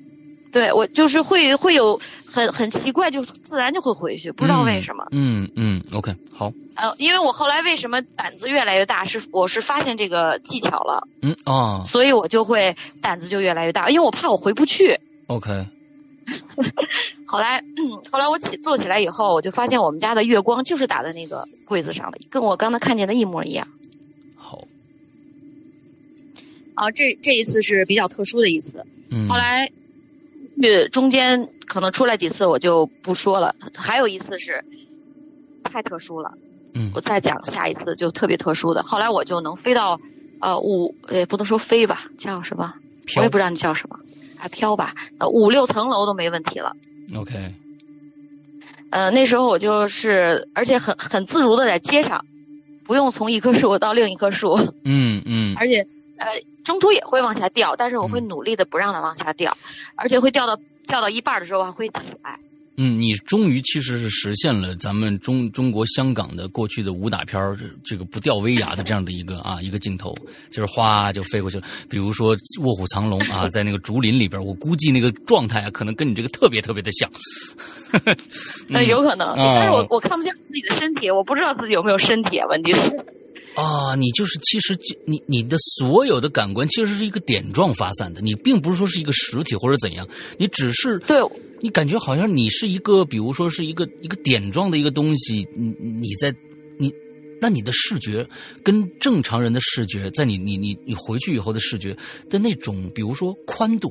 [0.53, 5.07] 对，我就是会会有很很奇怪，就自然就会回去，不知道为什么。
[5.11, 6.53] 嗯嗯，OK，好。
[6.77, 11.09] 呃，因为我后来为什么胆子越来越大，是我是发现这个技巧了。
[11.23, 11.83] 嗯哦。
[11.85, 15.01] 所以我就会胆子就越来越大，因为我怕我回不去。
[15.27, 15.67] OK。
[17.27, 17.63] 后来，
[18.11, 23.69] 后来我起坐起来以后，我就发现我们家的月光就是打在那个柜子上的，跟我刚才看见的一模一样。
[24.37, 24.67] 好，
[26.75, 28.87] 啊，这这一次是比较特殊的一次。
[29.11, 29.29] 嗯。
[29.29, 29.71] 后来，
[30.63, 33.55] 呃，中间可能出来几次我就不说了。
[33.77, 34.65] 还有一次是
[35.63, 36.35] 太特殊了。
[36.77, 36.91] 嗯。
[36.95, 38.83] 我再讲下一次就特别特殊的。
[38.83, 40.01] 后来我就能飞到
[40.41, 42.75] 呃五，也不能说飞吧，叫什么？
[43.17, 43.99] 我也不知道你叫什么，
[44.45, 44.95] 还飘吧？
[45.17, 46.77] 呃，五六层楼都没问题了。
[47.17, 47.55] OK。
[48.91, 52.27] 呃，那时候我就是，而且很很自如的在街上。
[52.85, 55.87] 不用从一棵树到另一棵树，嗯嗯，而且
[56.19, 56.27] 呃
[56.65, 59.57] 中途也会往下掉，但是我会努力的不让它往下掉，
[59.97, 62.39] 而且会掉到掉到一半的时候还会起来。
[62.77, 67.41] 嗯，你终于其实是实现了咱们中中国香港的过去的武打片
[67.85, 70.13] 这个不掉威亚的这样的一个啊一个镜头，
[70.51, 71.65] 就是哗就飞过去了。
[71.89, 77.09] 比如说《卧虎藏龙》啊， 在那个竹林里边，我估计那个状态啊，可能跟你这个特别特别的像。
[78.67, 82.47] 那 有可能，但是我我看不见自己的身体，我不知道自己有没有身体啊。
[82.49, 82.81] 问题是
[83.55, 90.05] 啊，你就是其实你你的所有的感官其实是一个点状发散的，你并不是说是一个实体或者怎样，
[90.39, 91.23] 你只是对。
[91.65, 96.31] 你感觉好像你是一个，比如说是一个一个点状的一个东西，你你在
[96.77, 96.93] 你，
[97.41, 98.29] 那你的视觉
[98.63, 101.97] 跟正常人的视觉，在你你你你回去以后的视觉
[102.29, 103.91] 的那种，比如说宽度，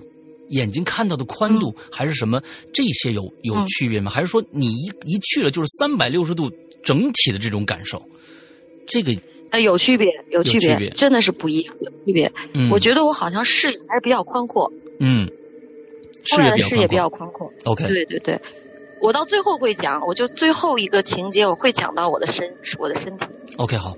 [0.49, 2.39] 眼睛看到的宽度还是什么，
[2.71, 4.11] 这些有有区别吗？
[4.11, 6.51] 还是说你一一去了就是三百六十度
[6.83, 7.99] 整体的这种感受？
[8.85, 9.15] 这个
[9.49, 12.31] 呃有区别，有区别，真的是不一样，有区别。
[12.53, 14.71] 嗯我觉得我好像视野还是比较宽阔。
[14.99, 15.27] 嗯。
[16.23, 17.51] 视野视野比较宽阔。
[17.65, 18.41] OK，对对对，
[19.01, 23.25] 我到最后会讲，我就最后一个情节我会讲到我的身，我的身体。
[23.57, 23.93] OK，好。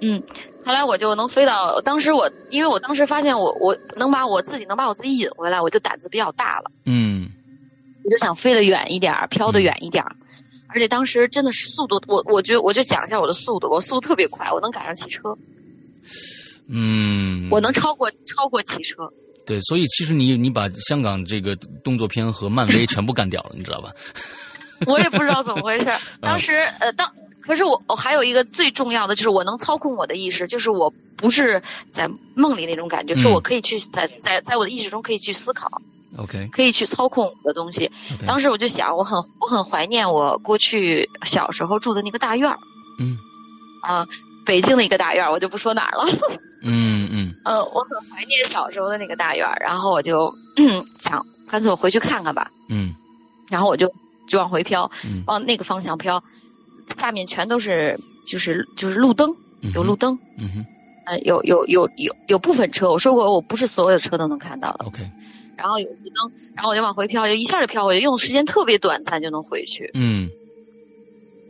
[0.00, 0.22] 嗯，
[0.64, 6.70] 后来我就能飞到，当时我因为我当时发现我我能把我自己能把我自己引回来，我就胆子比较大了。
[6.84, 7.30] 嗯，
[8.04, 10.04] 我就想飞得远一点，飘得远一点，
[10.68, 15.38] 而且当时真的是速度，我我觉得我就讲一下我的速度，我速度特别快，我能赶上汽车。
[16.68, 19.10] 嗯，我能超过超过汽车。
[19.46, 23.92] 对，所以其实你你把香港这个动作片和漫威全部干掉了，你知道吧？
[24.86, 25.86] 我也不知道怎么回事。
[26.20, 35.70] 当时呃，当可是我我还有一个最重要的就是我能操控我的意识，就是我不是在梦里那种感觉，是我可以去在在在我的意识中可以去思考
[36.16, 37.90] ，OK，可以去操控我的东西。
[38.26, 42.58] 当时我就想，我很我很怀念我过去小时候住的那个大院儿，
[42.98, 43.18] 嗯，
[43.82, 44.06] 啊，
[44.46, 46.06] 北京的一个大院儿，我就不说哪儿了。
[46.64, 50.34] 嗯嗯，呃，我很怀念小时候的那个大院儿，然后我就
[50.98, 52.50] 想，干脆我回去看看吧。
[52.68, 52.94] 嗯，
[53.50, 53.92] 然后我就
[54.26, 54.90] 就往回飘，
[55.26, 56.24] 往那个方向飘，
[56.98, 59.36] 下面全都是就是就是路灯，
[59.74, 60.18] 有路灯。
[60.38, 60.66] 嗯哼，
[61.06, 64.86] 呃，有有有有有部分车，我说过我不是所有的车都能看到的。
[64.86, 65.10] OK，
[65.56, 69.90] 然后有路灯，然后我就往回飘，就一下就飘回去，用的时间特别短暂就能回去。
[69.94, 70.30] 嗯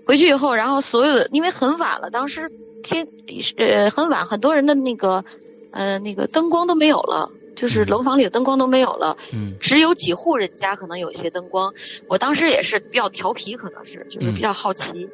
[0.05, 2.51] 回去以后，然后所有的因为很晚了，当时
[2.83, 3.09] 天
[3.57, 5.25] 呃很晚，很多人的那个
[5.71, 11.73] 呃那个灯光都没有了，就是嗯楼房里的灯光都没有了，嗯只有几户人家可能有一些灯光。
[12.07, 15.09] 我当时也是比较调皮，可能是就是比较好奇，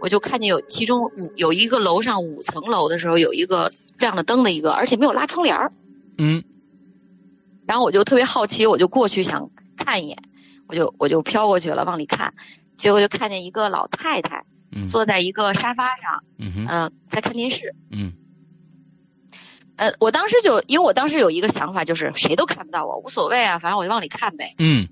[0.00, 5.72] 我就看见有其中五有一个楼上五层楼的时候有一个亮着灯的一个，而且没有拉窗帘儿。
[6.18, 6.42] 嗯
[7.64, 10.18] 然后我就特别好奇，我就过去想看一眼，
[10.66, 12.34] 我就我就飘过去了，往里看，
[12.76, 17.74] 结果就看见一个老太太嗯坐在一个沙发上，嗯、在看电视。
[17.90, 18.12] 嗯
[19.76, 24.54] 呃，我当时就因为我当时有一个想法，就是谁都看不到我，无所谓啊，反正我就往里看呗。
[24.58, 24.88] 嗯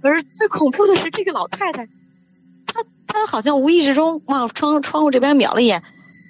[0.00, 1.86] 可是最恐怖的是这个老太太，
[2.66, 5.82] 她她好像无意识中往窗窗户这边瞄了一眼，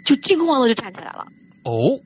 [0.04, 1.26] 就惊慌的就站起来了。
[1.64, 2.00] 哦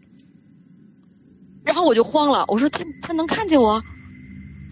[1.65, 3.83] 然后我就慌了，我说她她能看见我？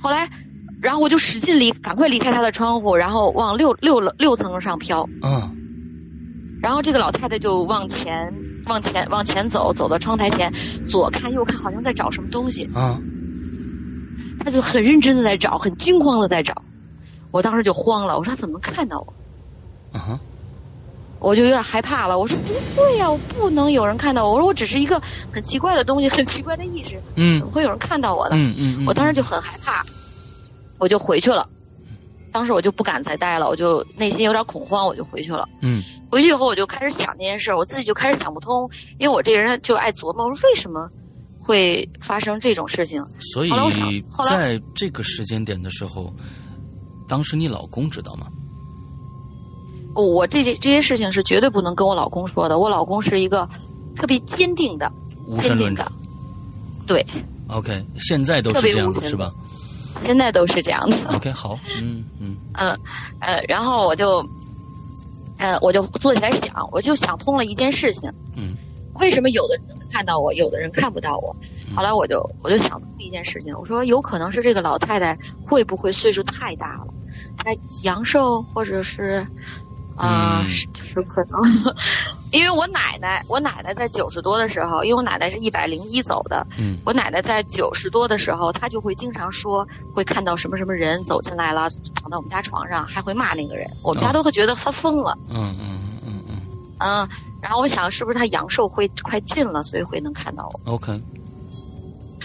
[0.00, 0.30] 后来，
[0.84, 5.08] 然后我就使劲离，赶快离开她的窗户，然后往六六楼六层上飘。
[5.22, 5.56] 嗯
[6.60, 8.32] 然后这个老太太就往前
[8.66, 10.52] 往前往前走，走到窗台前，
[10.86, 12.68] 左看右看，好像在找什么东西。
[12.74, 13.00] 啊
[14.38, 16.62] 她就很认真的在找，很惊慌的在找。
[17.30, 19.14] 我当时就慌了，我说她怎么能看到我？
[19.94, 20.20] 嗯哼
[21.18, 22.18] 我就有点害怕了。
[22.18, 24.32] 我说不会呀、我不能有人看到我。
[24.34, 25.00] 我说我只是一个
[25.32, 28.36] 很奇怪的东西，很奇怪的意识，嗯怎么会有人看到我呢？
[28.36, 29.84] 嗯嗯，我当时就很害怕，
[30.78, 31.48] 我就回去了。
[32.32, 35.48] 当时我就不敢再待了，我就内心有点恐慌，我就回去了。
[35.62, 40.88] 嗯回去以后，我就开始想这件事，我自己就开始想不通，因为我这个人就爱琢磨，我说为什么
[41.38, 43.00] 会发生这种事情？
[43.20, 46.12] 所以后来我想后来在这个时间点的时候，
[47.06, 48.26] 当时你老公知道吗？
[49.94, 52.58] 我这些这些事情是绝对不能跟我老公说的。
[52.58, 53.48] 我老公是一个
[53.94, 54.90] 特别坚定的、
[55.28, 55.86] 无神论者。，
[56.84, 57.06] 对
[57.46, 59.32] ，OK，现在都是这样子是吧
[60.04, 60.96] 现在都是这样的。
[61.16, 62.78] OK，好，嗯嗯嗯，
[63.20, 64.24] 呃，然后我就，
[65.38, 68.56] 呃，我就坐起来想，我就想通了一件事情，嗯
[69.00, 71.34] 为什么有的人能看到我，有的人看不到我？
[71.68, 76.86] 嗯后来我就我就想通了一件事情，我说有可能是这个老太太会不会岁数太大了，
[77.36, 77.50] 她
[77.82, 79.26] 阳寿或者是，
[79.96, 81.40] 啊、嗯是就是可能，
[82.32, 95.16] 因为我奶奶，我奶奶在九十多的时候，因为我奶奶是一百零一走的，嗯我奶奶在九十多的时候，她就会经常说，会看到什么什么人走进来了，躺到我们家床上，还会骂那个人，我们家哦都会觉得发疯了。
[95.30, 96.40] 嗯嗯嗯嗯
[96.80, 97.08] 嗯，
[97.40, 100.72] 然后我想是不是她阳寿会快尽了，所以会能看到我。
[100.72, 101.00] ，OK，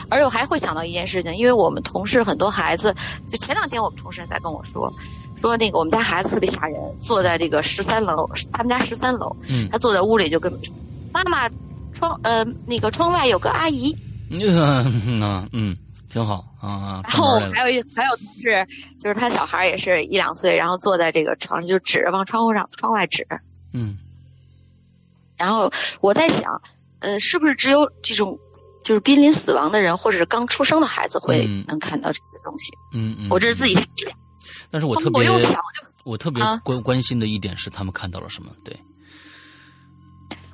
[0.10, 2.96] 而且我还会想到一件事情，因为我们同事很多孩子，
[3.28, 4.92] 就前两天我们同事还在跟我说，
[5.40, 10.52] 说那个我们家孩子特别吓人，坐在这个十三楼，他们家十三楼，嗯他坐在屋里就跟
[11.14, 11.50] 妈妈
[11.94, 13.96] 窗呃那个窗外有个阿姨，
[14.30, 14.40] 嗯
[15.22, 15.78] 啊嗯，
[16.10, 17.02] 挺好啊啊。
[17.04, 18.68] 然后还有一还有同事，
[19.00, 23.26] 就是他小孩也是一两岁，然后坐在这个床上就指着往窗户上窗外指。
[23.74, 23.98] 嗯
[25.38, 25.72] 然后
[26.02, 26.62] 我在想，
[27.00, 28.38] 呃，是不是只有这种
[28.84, 32.74] 就是濒临死亡的人，或者是刚出生的孩子会嗯能看到这些东西？
[32.94, 33.86] 嗯嗯，我这是自己想。
[34.72, 35.30] 但是我特别
[36.04, 38.52] 我特别啊关关心的一点是他们看到了什么？
[38.64, 38.80] 对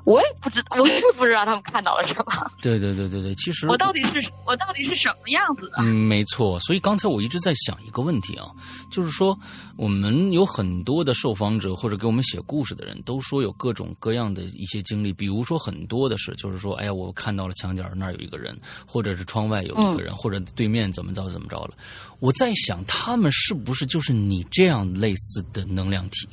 [0.06, 2.52] 我也不知道，我也不知道他们看到了什么。
[2.62, 5.78] 对对对对对，其实我到底是我到底是什么样子的？
[5.80, 6.60] 嗯，没错。
[6.60, 8.46] 所以刚才我一直在想一个问题啊，
[8.92, 9.38] 就是说
[9.76, 21.72] 我们有很多的受访者或者给我们写故事的人都说有各种各样的一些经历，比如说很多的是，就是说，哎呀，我看到了墙角那儿有一个人，或者是窗外有一个人，或者对面怎么着怎么着了。
[22.20, 26.30] 我在想，他们是不是就是你这样类似的能量体？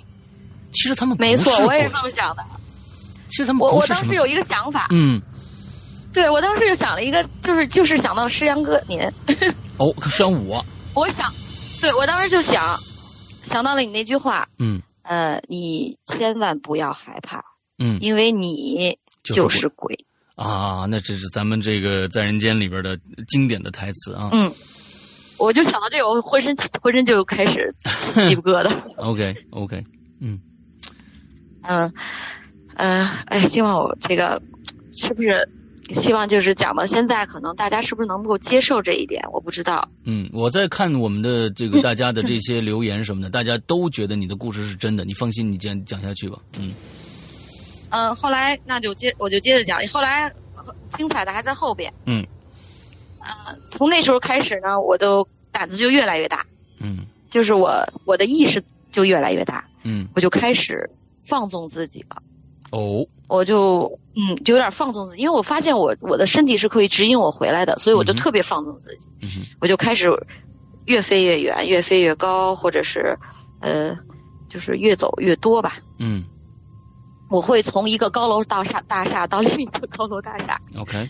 [0.73, 2.45] 其实他们没错我也是这么想的。
[3.33, 5.21] 其实他们我我当时有一个想法，嗯
[6.13, 9.01] 对我当时就想了一个，就是就是想到诗阳哥您，
[9.79, 10.63] 哦，可是我
[10.95, 11.33] 我想，
[11.81, 12.79] 对我当时就想
[13.43, 17.43] 想到了你那句话，嗯呃，你千万不要害怕，
[17.79, 20.05] 嗯因为你就就是是鬼。
[20.35, 24.29] 啊，那这是咱们这个在人间里边的经典的台词啊。
[24.33, 24.53] 嗯，
[25.39, 27.75] 我就想到这个，我浑身浑身就开始
[28.29, 28.71] 鸡皮疙瘩。
[28.97, 29.83] OK OK，
[30.21, 30.41] 嗯
[31.63, 31.93] 嗯，
[32.83, 34.43] 呃，哎，希望我这个
[34.93, 35.49] 是不是？
[35.95, 39.23] 希望就是讲到现在，可能大家是不是能够接受这一点？
[39.33, 39.89] 我不知道。
[40.05, 46.39] 嗯，我在看我们的这个大家的这些留言什么的，大家都觉得你的故事是真的，你放心，你讲讲下去吧。
[46.59, 46.73] 嗯
[47.91, 50.33] 嗯，后来那就接我就接着讲，后来
[50.91, 51.93] 精彩的还在后边。
[52.07, 52.27] 嗯，
[53.21, 56.47] 呃，从那时候开始呢，我都胆子就越来越大，
[56.81, 60.89] 嗯就是我我的意识就越来越大，嗯我就开始
[61.21, 62.23] 放纵自己了。
[62.73, 69.09] 哦，我就嗯就有点放纵自己，因为我发现我我的身体是可以指引我回来的，所以我就特别放纵自己，
[69.61, 70.11] 我就开始
[70.87, 73.17] 越飞越远，越飞越高，或者是
[73.61, 73.97] 呃
[74.49, 75.77] 就是越走越多吧。
[75.99, 76.25] 嗯。
[77.31, 81.09] 我会从一个高楼大厦大厦到另一个高楼大厦，，OK，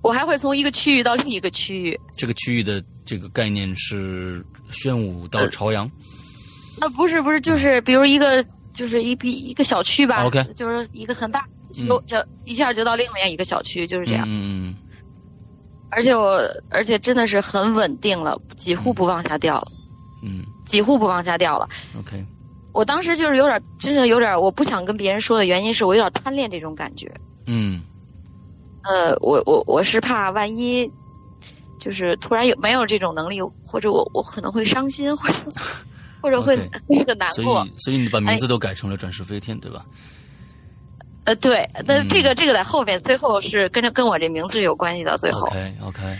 [0.00, 2.00] 我还会从一个区域到另一个区域。
[2.16, 5.84] 这个区域的这个概念是宣武到呃朝阳。
[6.80, 8.42] 啊，不是不是，就是比如一个
[8.76, 14.24] 就是一比一个小区吧 OK 就是一个很大，就就一下就到另外一个小区，就是这样。
[14.28, 14.76] 嗯嗯
[15.88, 19.72] 而且我而且真的是很稳定了，几乎不往下掉了，
[20.22, 20.44] 嗯。
[20.66, 21.68] 几乎不往下掉了。
[21.94, 22.26] 嗯，OK，
[22.72, 27.14] 我当时就是有点，真的有点，我不想跟别人说的原因是我有点贪恋这种感觉。
[27.46, 27.80] 嗯。
[28.82, 30.90] 呃，我我我是怕万一，
[31.78, 35.34] 就是突然有没有这种能力，或者我我可能会伤心，或者
[36.20, 36.56] 或者会
[37.04, 37.66] 个 难所过。
[37.66, 39.84] 以所以你把名字都改成了转世飞天，对吧？
[41.24, 45.16] 呃，对，那嗯这个这个在后面，最后是跟着跟我这名字有关系的。
[45.18, 46.18] 最后 OK OK，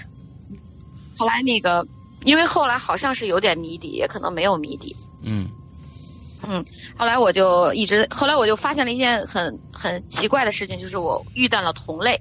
[1.17, 1.87] 后来那个，
[2.25, 4.97] 因为后来好像是有点谜底，也可能没有谜底。
[5.23, 5.49] 嗯
[6.43, 6.65] 嗯
[6.97, 12.21] 后来我就一直，后来我就发现了一件很很奇怪的事情，就是我遇到了同类。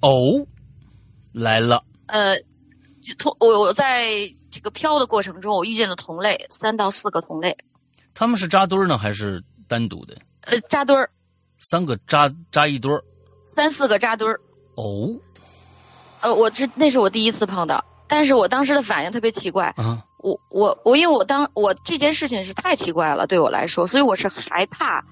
[0.00, 0.44] 哦，
[1.32, 2.36] 来了，呃，
[3.00, 4.10] 就同我我在
[4.50, 7.56] 这个飘的过程中，我遇见了同类三到四个同类，
[8.14, 10.16] 他们是扎堆儿呢还是单独的？
[10.42, 11.10] 呃，扎堆儿
[11.60, 13.02] 三个扎扎一堆儿。
[13.54, 14.40] 三四个扎堆儿。
[14.74, 15.16] 哦
[16.20, 19.74] 呃，我这那是我第一次碰到，但是我当时的反应特别奇怪。
[19.76, 25.04] 啊我我我，因为我当我这件事情是太奇怪了，对我来说，所以我是害怕啊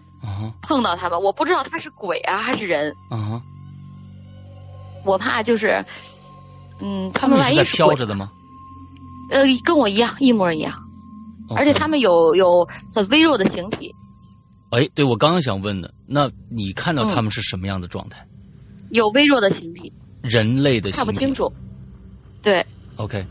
[0.63, 1.23] 碰到他们。
[1.23, 3.41] 我不知道他是鬼啊还是人，啊！
[5.05, 5.85] 我怕就是，
[6.81, 8.33] 嗯，他们是在们万一是鬼，飘着的吗？
[9.31, 10.75] 呃，跟我一样，一模一样，
[11.57, 13.95] 而且他们有有很微弱的形体，
[14.71, 18.27] 哎，对我刚刚想问的，那你看到嗯他们是什么样的状态？
[18.91, 21.35] 有微弱的形体，人类的形体看不清。
[21.35, 21.53] 楚。
[22.43, 22.65] 对
[22.97, 23.27] ，OK，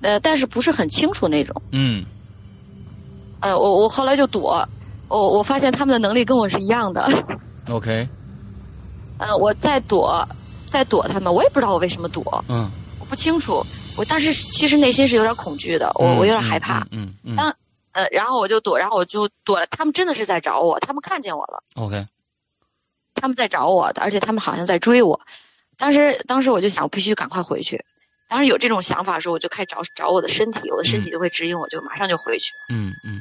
[0.00, 1.62] 呃，但是不是很清楚那种。
[1.70, 2.04] 嗯
[3.40, 4.68] 呃，我我后来就躲，
[5.08, 7.08] 我我发现他们的能力跟我是一样的。
[7.70, 8.08] OK，
[9.18, 10.28] 呃，我在躲，
[10.66, 12.68] 在躲他们，我也不知道我为什么躲，嗯，
[12.98, 13.64] 我不清楚。
[13.96, 16.80] 我当时其实内心是有点恐惧的，我我有点害怕。
[16.90, 17.54] 嗯嗯嗯当
[17.92, 19.66] 呃，然后我就躲，然后我就躲了。
[19.66, 22.06] 他们真的是在找我，他们看见我了，，OK，
[23.14, 25.20] 他们在找我，而且他们好像在追我。
[25.76, 27.84] 当时当时我就想，我必须赶快回去。
[28.28, 32.52] 当时有这种想法的时候，我就开始找找我的身体，我的身体就会指引我，就马上就回去。
[32.70, 33.20] 嗯嗯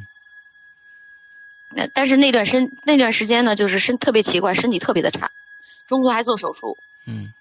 [1.76, 5.32] 那但是那段身那段时间呢，就是身特别奇怪，身体特别的差，
[5.88, 6.78] 中途还做手术。
[7.06, 7.34] 嗯，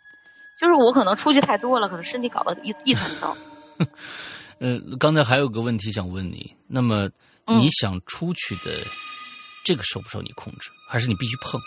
[0.60, 3.34] 就是我可能出去太多了，可能身体搞得一一团糟。
[4.60, 7.08] 呃，刚才还有个问题想问你，那么
[7.46, 8.84] 嗯你想出去的
[9.64, 11.58] 这个受不受你控制，还是你必须碰？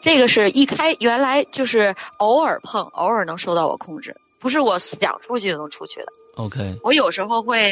[0.00, 6.06] 这个是一开原来就是偶尔碰，偶尔能受到我控制，不是我想出去就能出去的。
[6.36, 7.70] OK，我有时候会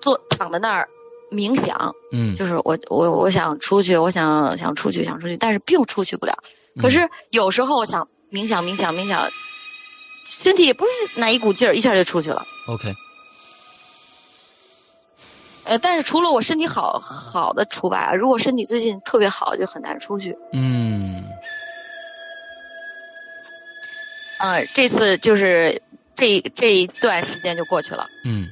[0.00, 0.88] 坐躺在那儿
[1.30, 6.38] 冥想，嗯，就是我我我想出去，我想想出去，想出去，但是并出去不了。
[6.80, 9.30] 可嗯是有时候我想冥想冥想冥想，
[10.24, 12.46] 身体也不是哪一股劲儿，一下就出去了。
[12.66, 12.94] OK，
[15.64, 20.36] 呃，但是除了我身体好好的除外啊，如果身体最近特别好，就很难出去。
[20.52, 21.24] 嗯
[24.38, 25.82] 呃，这次就是
[26.14, 28.48] 这这一段时间就过去了，嗯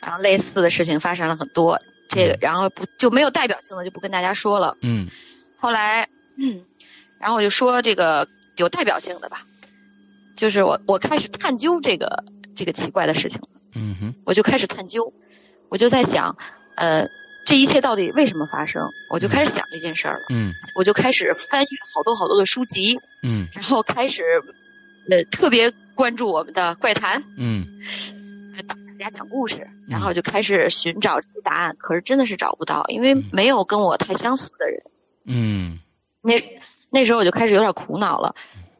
[0.00, 4.76] 然后类似的事情发生了很多，这个然后不就没有代表性的就不跟大家说了。
[4.82, 5.08] 嗯
[5.56, 6.64] 后来，嗯，
[7.18, 9.46] 然后我就说这个有代表性的吧，
[10.36, 12.24] 就是我我开始探究这个
[12.54, 15.12] 这个奇怪的事情了，嗯哼，我就开始探究，
[15.68, 16.36] 我就在想，
[16.76, 17.06] 呃，
[17.46, 18.82] 这一切到底为什么发生？
[19.10, 20.52] 我就开始想这件事儿了，嗯。
[20.74, 23.48] 我就开始翻阅好多好多的书籍，嗯。
[23.54, 24.22] 然后开始，
[25.10, 27.80] 呃，特别关注我们的怪谈，嗯。
[28.56, 33.24] 呃大家讲故事，然后就开始寻找答案，可是真的是找不到，因为嗯。
[33.32, 34.82] 没有跟我太相似的人。
[35.24, 35.80] 嗯。
[36.20, 36.34] 那
[36.92, 38.34] 那时候我就开始有点苦恼了，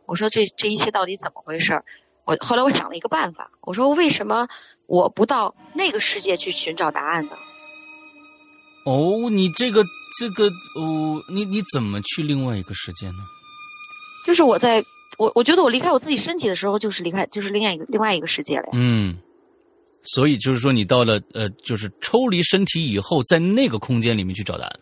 [0.05, 1.83] 我说这这一切到底怎么回事？
[2.25, 4.49] 我后来我想了一个办法，我说为什么
[4.87, 7.33] 我不到那个世界去寻找答案呢？
[8.85, 9.83] 哦，你这个
[10.21, 10.47] 这个
[10.77, 13.19] 哦，你你怎么去另外一个世界呢？
[14.25, 14.85] 就是我在
[15.19, 18.71] 我我觉得我离开我自己身体的时候，就是离开就是另外一个另外一个世界了呀。
[18.75, 19.19] 嗯，
[20.03, 24.81] 所以就是说，你到了呃，就是抽离身体以后，在那个空间里面去找答案。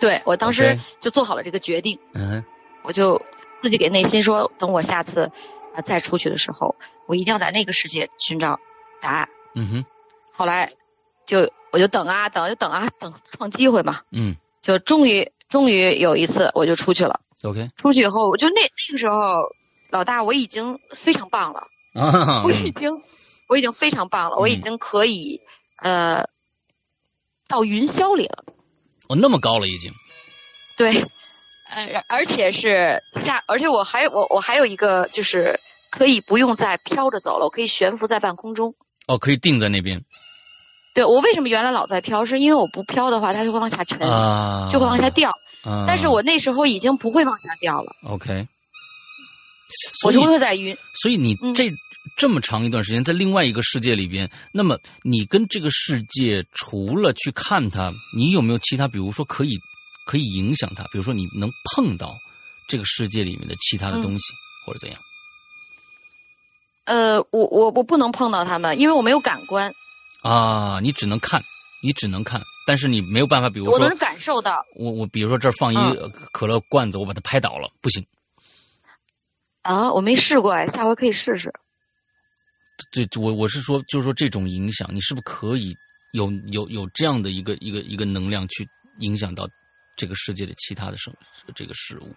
[0.00, 1.98] 对我当时就做好了这个决定。
[2.12, 2.44] 嗯
[2.82, 3.20] 我就
[3.56, 5.32] 自己给内心说，等我下次
[5.74, 6.76] 啊再出去的时候，
[7.06, 8.60] 我一定要在那个世界寻找
[9.00, 9.28] 答案。
[9.54, 9.84] 嗯哼
[10.32, 10.72] 后来
[11.24, 17.20] 就我就等啊等，就等啊等，创机会嘛，嗯就终于终于有一次我就出去了。
[17.42, 19.52] OK，出去以后，我就那那个时候，
[19.90, 23.02] 老大我已经非常棒了，啊，我已经
[23.48, 25.40] 我已经非常棒了，我已经可以
[25.78, 26.28] 呃
[27.48, 28.44] 到云霄里了。
[29.08, 29.92] 哦，那么高了已经。
[30.76, 31.00] 对，
[31.70, 35.58] 呃，而且是下，而且我还有我我还有一个就是
[35.90, 38.74] 可以不用再飘着走了，我可以悬浮在半空中。
[39.06, 40.04] 哦，可以定在那边。
[40.94, 45.30] 对我为什么原来老在飘，是因为我不飘的话，它就会往下沉，啊，就会往下掉。
[45.62, 48.46] 啊，但是我那时候已经不会往下掉了，OK，
[50.04, 50.76] 我就会在晕。
[50.94, 51.70] 所以你嗯这、
[52.16, 59.58] 这么长一段时间在另外一个世界里边，那么你跟这个世界除了去看它，你有没有其他，比如说可以
[60.06, 62.16] 可以影响它，比如说你能碰到
[62.68, 64.32] 这个世界里面的其他的东西，
[64.64, 64.98] 或者怎样？
[66.84, 69.74] 呃，我我我不能碰到他们，因为我没有感官，
[70.22, 71.42] 啊，你只能看，
[71.82, 74.64] 你只能看，但是你没有办法，比如说我能感受到。
[74.76, 78.06] 我我比如说这儿放一嗯可乐罐子，我把它拍倒了，不行。
[79.66, 81.52] 啊，我没试过哎，下回可以试试。
[82.92, 85.76] 对，我我是说，就是说这种影响，你是不是可以
[86.12, 88.68] 有有有这样的一个一个一个能量去
[89.00, 89.48] 影响到
[89.96, 91.12] 这个世界的其他的生
[91.54, 92.14] 这个事物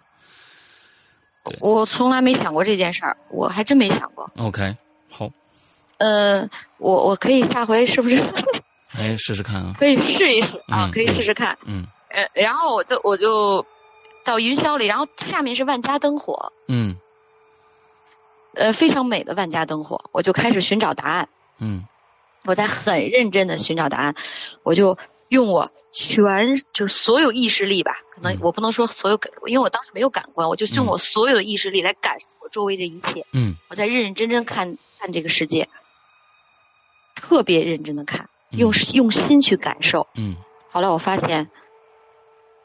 [1.58, 4.30] 我从来没想过这件事儿，我还真没想过。
[4.36, 4.76] ？OK，
[5.08, 5.30] 好，
[5.96, 8.22] 呃，我我可以下回是不是
[8.92, 9.74] 哎，试试看啊。
[9.78, 10.86] 可以试一试啊？
[10.86, 11.58] 嗯可以试试看。
[11.64, 13.64] 嗯呃，然后我就我就
[14.24, 16.94] 到云霄里，然后下面是万家灯火，嗯
[18.54, 21.28] 呃，非常美的万家灯火，我就开始寻找答案。
[21.58, 21.86] 嗯
[22.46, 24.14] 我在很认真的寻找答案，
[24.62, 24.96] 我就
[25.28, 33.26] 用我全就是所有意识力吧，可能嗯我不能说所有感，因为我当时没有感官，我就用嗯我所有的意识力来感受我周围的一切。
[33.32, 35.68] 嗯我在认认真真看看这个世界，
[37.14, 40.06] 特别认真的看，嗯用用心去感受。
[40.14, 40.36] 嗯，
[40.70, 41.50] 后来我发现，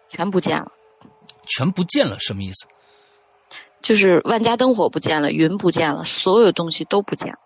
[0.09, 0.71] 全不见了，
[1.45, 2.65] 全不见了，什么意思？
[3.85, 7.37] 就是万家灯火不见了，云不见了，所有东西都不见了，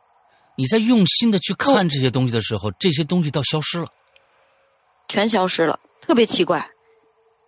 [0.55, 3.87] 你在用心的去看这些东西的时候，这些东西倒消失了。
[5.09, 6.69] 全消失了，特别奇怪。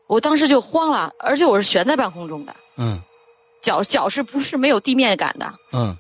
[0.08, 3.02] 我当时就慌了，而且我是悬在半空中的，嗯
[3.62, 5.54] 脚脚是不是没有地面感的？
[5.72, 5.98] 嗯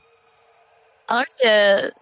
[1.06, 1.94] 而且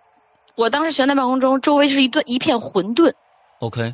[0.55, 3.13] 我当时悬在半空中，周围是一顿一片混沌。
[3.59, 3.93] ，OK，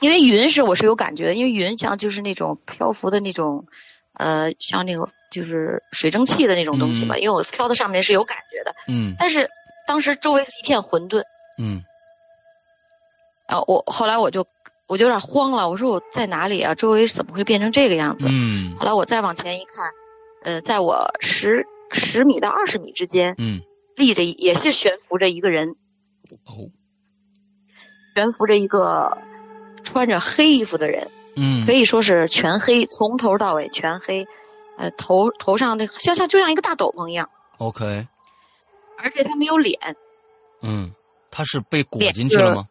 [0.00, 3.66] 因为云是我是有感觉的，因为云像就是那种漂浮的那种，
[4.14, 7.14] 呃，像那个就是水蒸气的那种东西嘛。
[7.16, 9.48] 嗯因为我飘在上面是有感觉的，嗯但是
[9.86, 11.22] 当时周围是一片混沌，
[11.58, 11.82] 嗯
[13.48, 14.46] 然后我后来我就
[14.86, 16.74] 我就有点慌了，我说我在哪里啊？
[16.74, 18.26] 周围怎么会变成这个样子？
[18.30, 19.90] 嗯后来我再往前一看，
[20.42, 23.62] 呃，在我十十米到二十米之间嗯，
[23.96, 25.76] 立着，也是悬浮着一个人，
[26.44, 26.70] 哦，
[28.14, 29.18] 悬浮着一个
[29.82, 31.10] 穿着黑衣服的人。
[31.36, 34.26] 嗯可以说是全黑，从头到尾全黑，
[34.80, 37.28] 呃，头头上那像像就像一个大斗篷一样
[37.58, 38.08] ，，OK，
[38.96, 39.78] 而且他没有脸，
[40.62, 40.94] 嗯，
[41.30, 42.66] 他是被裹进去了吗？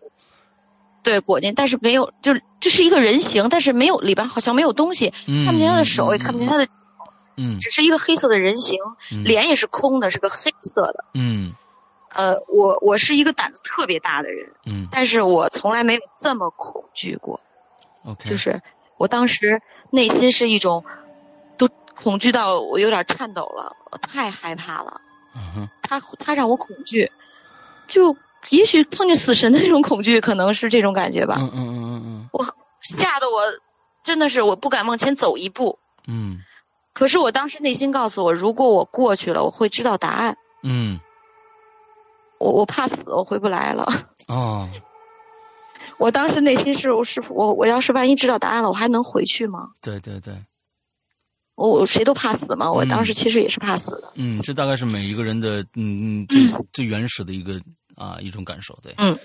[1.03, 6.67] 对，裹进，但是没有，就是就是一个人形，但是没有里边好像没有东西，嗯，看不见他的手，也看不见他的，
[7.37, 8.79] 嗯只是一个黑色的人形，
[9.11, 11.05] 嗯脸也是空的，是个黑色的。
[11.13, 11.53] 嗯
[12.15, 17.39] 呃，我我是一个胆子特别大的人，嗯但是我从来没有这么恐惧过
[18.03, 18.61] ，，OK，就是
[18.97, 20.89] 我当时内心是一种，都
[22.01, 25.01] 恐惧到我有点颤抖了，我太害怕了。
[25.35, 27.11] 嗯他他让我恐惧，
[27.87, 28.15] 就
[28.49, 31.35] 也许碰见死神的那种恐惧，可能是这种感觉吧。
[31.39, 32.45] 嗯嗯嗯嗯我
[32.81, 33.41] 吓得我
[34.03, 35.79] 真的是我不敢往前走一步。
[36.07, 36.39] 嗯
[36.93, 40.37] 可是我当时内心告诉我，如果我过去了，我会知道答案。
[40.63, 40.99] 嗯
[42.39, 43.87] 我我怕死，我回不来了。
[44.27, 44.67] 哦，
[45.97, 49.69] 我当时内心是我是我我要是万一知道答案了，我还能回去吗？
[49.81, 50.33] 对对对，
[51.59, 52.71] 我我谁都怕死嘛。
[52.71, 54.11] 我嗯当时其实也是怕死的。
[54.15, 56.41] 嗯，这大概是每一个人的嗯嗯最
[56.71, 57.61] 最原始的一个
[57.95, 59.17] 啊一种感受，对，嗯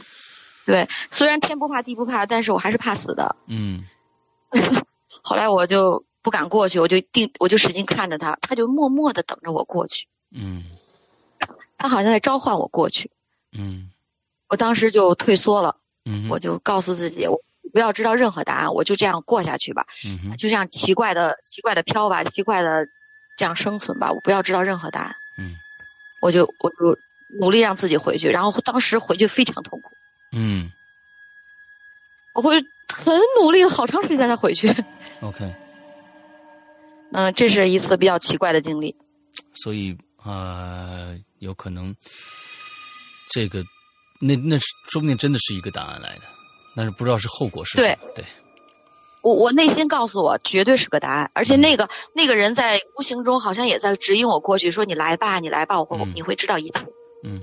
[0.67, 3.37] 对，虽然天不怕地不怕，但是我还是怕死的。
[3.47, 3.85] 嗯
[5.23, 10.07] 后来我就不敢过去，我就定我就使劲看着他，他就默默的等着我过去。
[10.33, 10.65] 嗯
[11.79, 13.11] 他好像在召唤我过去，
[13.57, 13.91] 嗯
[14.49, 17.41] 我当时就退缩了，嗯我就告诉自己，我
[17.75, 22.87] 不要知道任何答案，我就这样过下去吧，嗯就这样奇怪的、奇怪的飘吧，奇怪的
[23.37, 25.57] 这样生存吧，我不要知道任何答案，嗯。
[26.23, 26.97] 我就我就
[27.41, 29.91] 努力让自己回去，然后当时回去非常痛苦，
[30.31, 30.71] 嗯。
[32.33, 32.57] 我会
[32.89, 34.73] 很努力好长时间才回去，，
[35.21, 35.53] OK，
[37.13, 38.95] 嗯，这是一次比较奇怪的经历，
[39.55, 41.95] 所以呃，有可能
[43.33, 43.63] 这个
[44.21, 46.23] 那那是说不定真的是一个答案来的，
[46.77, 48.25] 但是不知道是后果是什么，对，
[49.23, 56.81] 我我内心告诉我，绝对是个答案，而且那个那个人在无形中好像也在指引我过去，说你来吧，你来吧，我会、你会知道一切。
[57.23, 57.41] 嗯，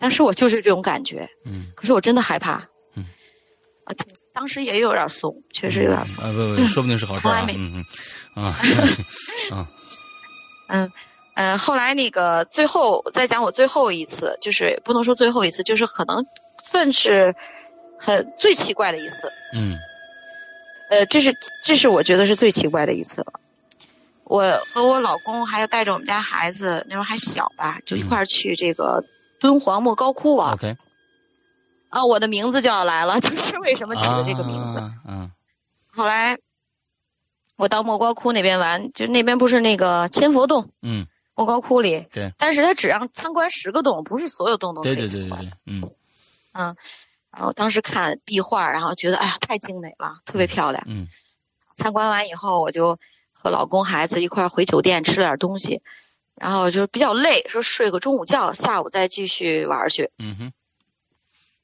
[0.00, 1.28] 当时我就是这种感觉。
[1.44, 2.68] 嗯，可是我真的害怕。
[2.96, 3.04] 嗯，
[3.84, 3.94] 啊，
[4.32, 6.24] 当时也有点怂，确实有点怂。
[6.24, 7.46] 啊不不，说不定是好事 啊。
[7.48, 7.84] 嗯
[8.34, 8.56] 嗯啊
[9.50, 9.68] 啊
[10.68, 10.90] 嗯
[11.34, 16.26] 嗯，后来那个最后再讲我最后一次，就是不能说最后一次，就是可能
[16.70, 17.34] 算是
[18.04, 19.32] 很最奇怪的一次。
[19.54, 19.78] 嗯。
[20.90, 21.34] 呃，这是
[21.64, 23.32] 这是我觉得是最奇怪的一次了。
[24.24, 24.42] 我
[24.74, 29.04] 和我老公还有带着我们家孩子，那时候还小吧，就一块儿去这个
[29.40, 30.52] 敦煌莫高窟玩。
[30.52, 30.76] OK。
[31.88, 34.82] 啊，我的名字就要来了， 就是为什么起的这个名字。
[35.06, 35.30] 嗯。
[35.86, 36.38] 后来
[37.56, 40.70] 我到莫高窟那边玩，就那边不是那个千佛洞。
[40.82, 41.06] 嗯。
[41.34, 42.06] 莫高窟里。
[42.12, 42.32] 对。
[42.36, 45.10] 但是他只让参观十个洞，不是所有洞都可以参观。
[45.10, 45.52] 对对对对对。
[45.66, 45.90] 嗯。
[46.52, 46.76] 嗯。
[47.32, 50.84] 然后当时看壁画，然后觉得哎呀太精美了，特别漂亮。
[50.86, 51.08] 嗯，
[51.74, 52.98] 参观完以后，我就
[53.32, 55.80] 和老公孩子一块儿回酒店吃了点东西，
[56.34, 60.10] 然后就比较累，说睡个中午觉，下午再继续玩去。
[60.18, 60.52] 嗯哼。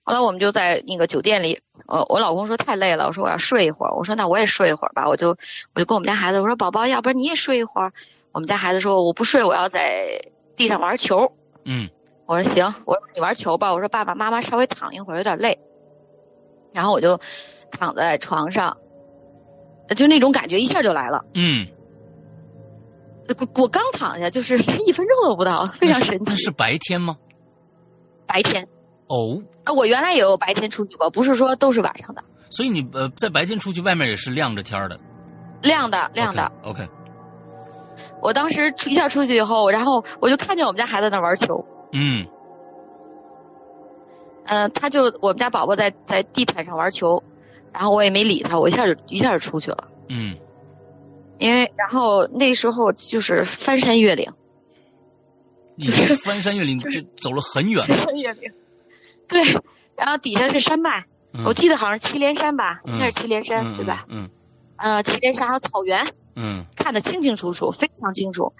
[0.02, 5.36] 后来我们就在那个酒店里，呃，我老公说太累了，我说我要睡一会儿，我说那我也睡一会儿吧，我就
[5.74, 7.92] 我就跟我们家孩子我说宝宝，要不然你也睡一会儿。
[8.32, 11.36] 我们家孩子说我不睡，我要在地上玩球。
[11.64, 11.90] 嗯。
[12.28, 13.72] 我说行，我说你玩球吧。
[13.72, 15.58] 我说爸爸妈妈稍微躺一会儿，有点累。
[16.74, 17.18] 然后我就
[17.70, 18.76] 躺在床上，
[19.96, 21.24] 就那种感觉一下就来了。
[21.32, 21.66] 嗯。
[23.28, 26.24] 我我刚躺下，就是连一分钟都不到，非常神奇。
[26.26, 27.16] 那是白天吗？
[28.26, 28.68] 白天。
[29.06, 29.42] 哦。
[29.64, 32.22] 啊，我原来也有白天出去过，不是说都是晚上的。
[32.50, 35.00] 所以你呃，在白天出去，外面也是亮着天的。
[35.62, 36.52] 亮的，亮的。
[36.62, 36.86] OK。
[38.20, 41.64] 我当时一下出去以后，然后我就看见我们家孩子在那玩球。
[41.92, 42.26] 嗯，
[44.44, 47.22] 嗯，他就我们家宝宝在在地毯上玩球，
[47.72, 49.88] 然后我也没理他，我一下就一下就出去了。
[50.08, 50.36] 嗯，
[51.38, 54.32] 因为然后那时候就是翻山越岭，
[55.76, 57.86] 已经翻山越岭 就走了很远。
[57.86, 58.52] 翻山越岭，
[59.26, 59.42] 对，
[59.96, 61.04] 然后底下是山脉，
[61.44, 64.06] 我记得好像祁连山吧，应该是祁连山对吧？
[64.08, 64.28] 嗯，
[64.76, 66.06] 呃，祁连山还有草原。
[66.40, 68.54] 嗯，看得清清楚楚，非常清楚。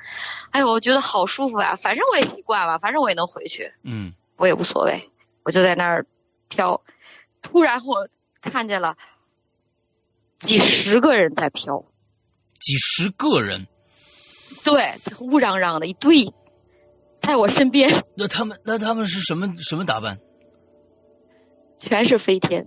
[0.50, 1.76] 哎呦，我觉得好舒服呀！
[1.76, 3.72] 反正我也习惯了，反正我也能回去。
[3.84, 5.10] 嗯，我也无所谓，
[5.44, 6.04] 我就在那儿
[6.48, 6.82] 飘。
[7.40, 8.08] 突然我
[8.42, 8.96] 看见了
[10.40, 11.84] 几十个人在飘，
[12.58, 13.68] 几十个人，
[14.64, 16.34] 对，乌嚷嚷的一堆，
[17.20, 18.04] 在我身边。
[18.16, 20.18] 那他们，那他们是什么什么打扮？
[21.78, 22.66] 全是飞天。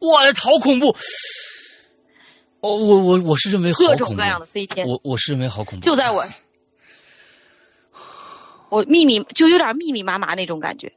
[0.00, 0.94] 哇，好恐怖！
[2.60, 6.26] 哦，我我我是认为好恐怖，各种各样的飞天，我我是认为好恐怖，就在我，
[8.68, 10.92] 我密密就有点密密麻麻那种感觉。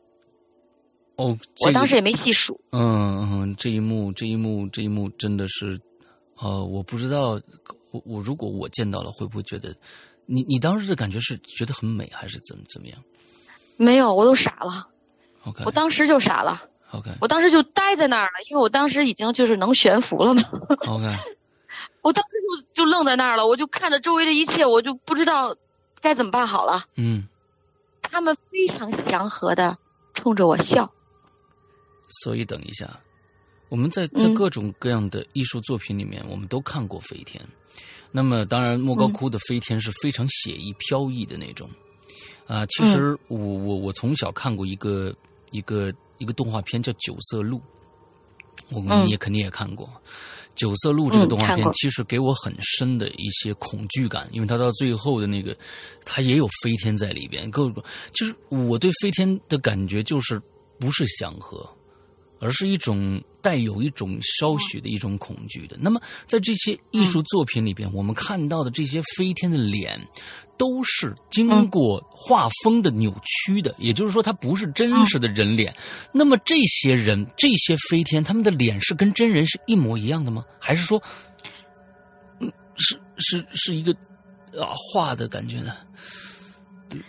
[1.16, 2.59] 哦，我当时也没细数。
[2.72, 5.80] 嗯嗯，这一幕这一幕这一幕真的是，
[6.36, 7.39] 呃，我不知道，
[7.91, 9.74] 我我如果我见到了，会不会觉得，
[10.26, 12.97] 你你当时的感觉是觉得很美，还是怎么怎么样？
[13.78, 14.88] 没有，我都傻了。
[15.45, 16.64] OK，我当时就傻了。
[16.91, 20.43] OK，我当时就呆在那儿了，因为我当时已经就是能悬浮了嘛。
[20.88, 21.09] OK。
[22.04, 22.38] 我当时
[22.74, 25.56] 就就愣在那儿了，我就看着周围的一切，我就不知道
[26.01, 26.86] 该怎么办好了。
[26.95, 27.28] 嗯，
[28.01, 29.78] 他们非常祥和的
[30.14, 30.93] 冲着我笑。
[32.22, 32.99] 所以等一下，
[33.70, 37.43] 我们在在各种各样的艺术作品里面，我们都看过飞天。
[38.12, 41.68] 那么，当然莫高窟的飞天是非常写意飘逸的那种。
[42.45, 45.16] 啊，其实我我我从小看过一个
[45.51, 47.58] 一个一个动画片叫《九色鹿》，
[48.70, 49.88] 我们也肯定也看过。
[50.56, 55.58] 《九色鹿》这个动画片其实给我很深的一些恐惧感，因为它到最后的那个，
[56.06, 57.84] 它也有飞天在里边，各种
[58.14, 60.39] 就是我对飞天的感觉就是
[60.80, 61.68] 不是祥和，
[62.39, 65.76] 而是一种带有一种稍许的一种恐惧的。
[65.80, 69.99] 那么在这些艺术作品里边，我们看到的这些飞天的脸，
[70.58, 75.74] 都是经过画风的扭曲的，也就是说，它不是真实的人脸。
[76.12, 80.43] 那么这些人，这些飞天，他们的脸是跟真人是一模一样的吗？
[80.60, 81.01] 还是说，
[82.39, 83.91] 嗯，是是是一个
[84.60, 85.74] 啊画的感觉呢？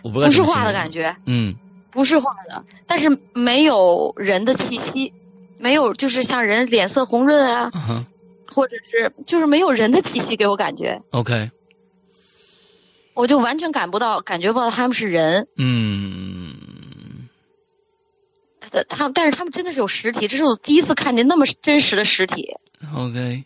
[0.03, 1.55] 我不不是画的感觉，嗯，
[1.91, 5.13] 不是画的，但是没有人的气息。
[5.57, 7.71] 没有，就是像人脸色红润啊，
[8.53, 11.01] 或者是就是没有人的气息给我感觉。
[11.11, 11.51] OK，
[13.15, 15.49] 我就完全感不到，感觉不到他们是人。
[15.57, 17.29] 嗯，
[18.89, 22.57] 他但是他们真的是有实体，这是我第一次看见那么真实的实体。
[22.95, 23.45] OK，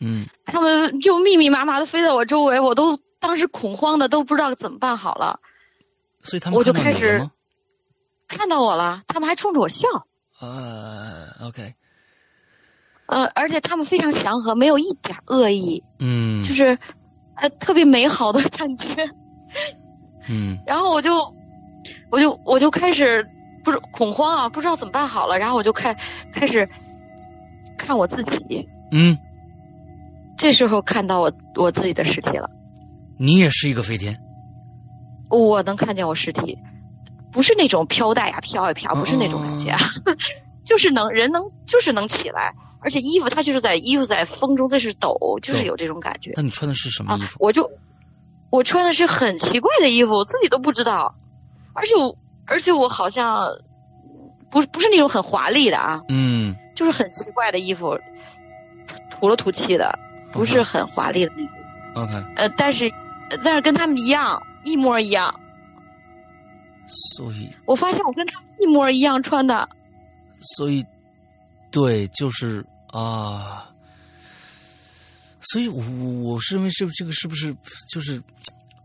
[0.00, 5.40] 嗯，他们就密密麻麻的飞在我周围，我都当时恐慌的都不知道怎么办好了。
[6.22, 7.30] 所以他们我就开始
[8.28, 9.88] 看到我了，他们还冲着我笑。
[10.40, 11.74] 呃，OK，
[13.06, 16.78] 呃，而且他们非常祥和，没有一点恶意，嗯，就是
[17.40, 18.88] 呃特别美好的感觉。
[20.28, 20.58] 嗯。
[20.66, 21.34] 然后我就
[22.10, 23.26] 我就我就开始
[23.64, 25.96] 不是恐慌啊，不知道怎么办好了，然后我就开
[26.32, 26.68] 开始
[27.76, 29.18] 看我自己，嗯，
[30.36, 32.48] 这时候看到我我自己的尸体了，
[33.18, 34.18] 你也是一个飞天，
[35.28, 36.58] 我能看见我尸体，
[37.32, 39.78] 不是那种飘带呀飘一飘，不是那种感觉啊，
[40.64, 47.70] 就是能人能就是能起来，而且衣服它就是在衣服在风中在是抖，就是有这种感觉那你穿的是什么啊衣服？，我就
[48.50, 51.14] 我穿的是很奇怪的衣服，我自己都不知道，
[51.72, 52.16] 而且我
[52.46, 53.46] 而且我好像
[54.50, 57.98] 不是不是那种很华丽的啊，嗯，就是很奇怪的衣服，
[59.10, 59.98] 土了土气的，
[60.32, 62.02] 不是很华丽的那种。
[62.02, 62.86] OK，呃，但是
[63.30, 65.38] 呃但是跟他们一样，一模一样。
[67.16, 69.68] 所以我发现我跟他们一模一样穿的，
[70.40, 70.84] 所以
[71.70, 73.70] 对，就是啊，
[75.40, 77.54] 所以我我我是认为这这个是不是
[77.92, 78.22] 就是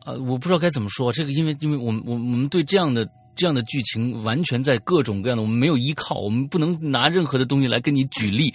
[0.04, 3.08] 啊、我不知道该怎么说这个，因为因为我们我们我们对这样的。
[3.38, 8.50] 这样的剧情完全在各种各样的，我们没有依靠，我们不能拿任何的东西来跟你举例。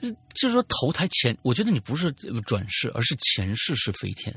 [0.00, 2.12] 就是说投胎前，我觉得你不是
[2.46, 4.32] 转世，而是前世是飞天。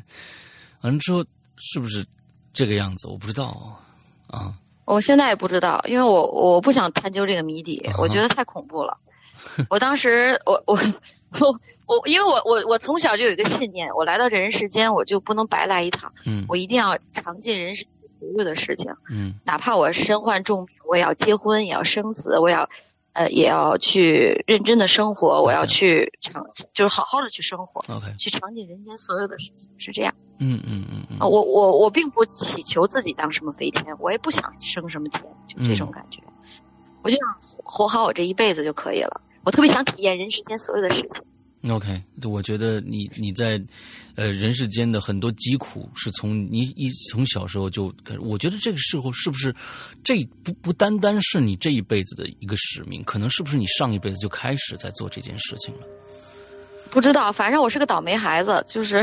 [0.81, 1.23] 完了之后，
[1.57, 2.03] 是不是
[2.51, 3.05] 这个样子？
[3.07, 3.79] 我不知道
[4.25, 4.57] 啊。
[4.85, 8.97] 我现在也不知道，因为我我不想探究这个谜底，啊我觉得太恐怖了。
[9.69, 10.77] 我当时我我
[11.39, 17.87] 我我，因为我我我从小就有一个信念，我来到这人世间，我就不能白来一趟，嗯我一定要尝尽人生
[18.19, 22.69] 所有的事情，嗯哪怕我身患重病，我也要结婚，也要生子，我要
[23.13, 30.13] 呃也要去认真的生活，我要去尝，就是好好的去生活，，OK，去尝尽人间所有的事情，是这样。
[30.39, 36.19] 嗯嗯嗯嗯啊，我我我并不祈求自己当什么飞天，我也不想升什么天，就这种嗯感觉。
[37.03, 37.27] 我就想
[37.63, 39.21] 活好我这一辈子就可以了。
[39.45, 41.73] 我特别想体验人世间所有的事情。
[41.73, 43.59] OK，我觉得你你在
[44.15, 49.55] 呃人世间的很多疾苦是从你一从小时候就我觉得这个时候是不是
[50.03, 55.87] 这不不单单是你这一辈子的一个使命，可能是不是你上一辈子就开始在做这件事情了？
[56.91, 59.01] 不知道，反正我是个倒霉孩子，就是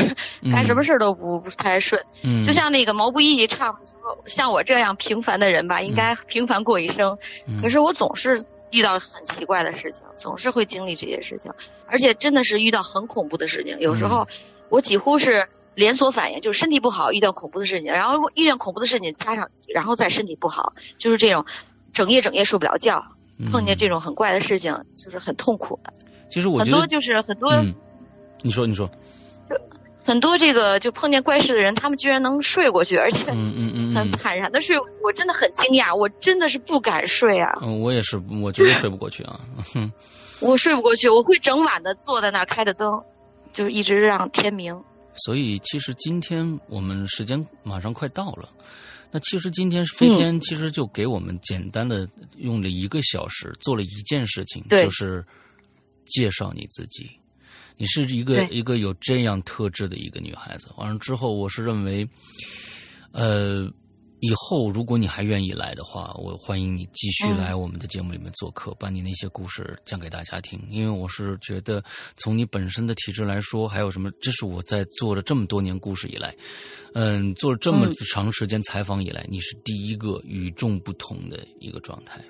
[0.52, 2.00] 干什么事儿都不不太顺。
[2.22, 7.18] 嗯，就像那个毛不易唱的说，像我这样平凡的人吧，应该平凡过一生。
[7.48, 8.40] 嗯可是我总是
[8.72, 11.52] 遇到很奇怪的事情，总是会经历这些事情，
[11.86, 13.78] 而且真的是遇到很恐怖的事情。
[13.78, 14.26] 有时候
[14.68, 21.44] 我几乎是连锁反应，就是身体不好遇到恐怖的事情，然后遇见恐怖的事情加上，然后再身体不好，就是这种
[21.92, 23.12] 整夜整夜睡不了觉，
[23.50, 25.92] 碰见这种很怪的事情，就是很痛苦的。
[26.30, 27.74] 其实我觉得多就是很多、嗯，
[28.40, 28.90] 你说你说，
[30.04, 37.50] 很多这个就碰见怪事的人，他们居然能睡过去，而且嗯嗯嗯很嗯坦然的睡过去，我真的很惊讶，我真的是不敢睡啊。
[37.62, 39.40] 嗯，我也是，我绝对睡不过去啊。
[39.72, 39.90] 哼
[40.40, 43.00] 我睡不过去，我会整晚的坐在那儿开着灯，
[43.52, 44.76] 就是一直让天明。
[45.14, 48.48] 所以其实今天我们时间马上快到了，
[49.12, 55.24] 那其实今天飞天其实就给我们简单的用了一个小时做了一件事情，就是
[56.06, 57.08] 介绍你自己。
[57.82, 60.68] 你是一个一个有这样特质的一个女孩子。
[60.76, 62.08] 完了之后，我是认为，
[63.10, 63.68] 呃，
[64.20, 70.60] 以后如果你还愿意来的话，我欢迎你继续嗯来我们的节目里面做客，把你那些故事讲给大家听。
[70.70, 71.82] 因为我是觉得，
[72.16, 76.32] 从你本身的体质来说，还有什么，这是我在做了这么多年故事以来，
[76.94, 82.22] 嗯，做了这么嗯长时间采访以来，你是第一个与众不同的一个状态，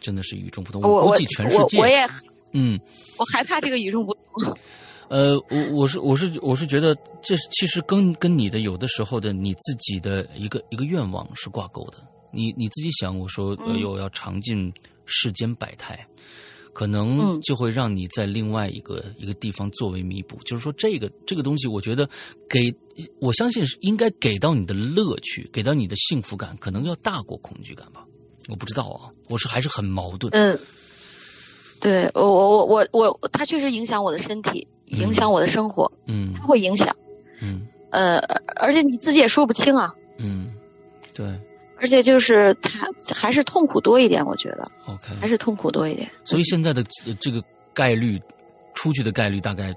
[0.00, 0.80] 真的是与众不同。
[0.80, 2.08] 我我估计全世界，我我也
[2.52, 2.78] 嗯。
[3.18, 4.56] 我害怕这个与众不同。
[5.08, 11.96] 呃，我我是我是我是觉得这其实跟跟你的有的时候的你自己的一个一个愿望是挂钩的。
[12.30, 14.70] 你你自己想，我说呃嗯有要尝尽
[15.06, 16.06] 世间百态，
[16.74, 20.38] 可能嗯就会让你在另外一个一个地方作为弥补。
[20.44, 22.06] 就是说，这个这个东西，我觉得
[22.46, 22.70] 给
[23.18, 28.04] 我相信是应该给到你的乐趣，给到你的幸福感，可能要大过恐惧感吧。
[28.46, 30.30] 我不知道啊，我是还是很矛盾。
[30.34, 30.58] 嗯，
[31.80, 36.94] 对我我我我我，它确实影响我的身体，嗯影响我的生活，嗯它会影响。
[37.40, 38.18] 嗯呃，
[38.56, 39.92] 而且你自己也说不清啊。
[40.18, 40.52] 嗯，
[41.14, 41.26] 对
[41.80, 45.14] 而且就是它还是痛苦多一点，我觉得，OK。
[45.20, 46.10] 还是痛苦多一点。
[46.24, 48.20] 所以现在的呃这个概率，
[48.74, 49.72] 出去的概率大概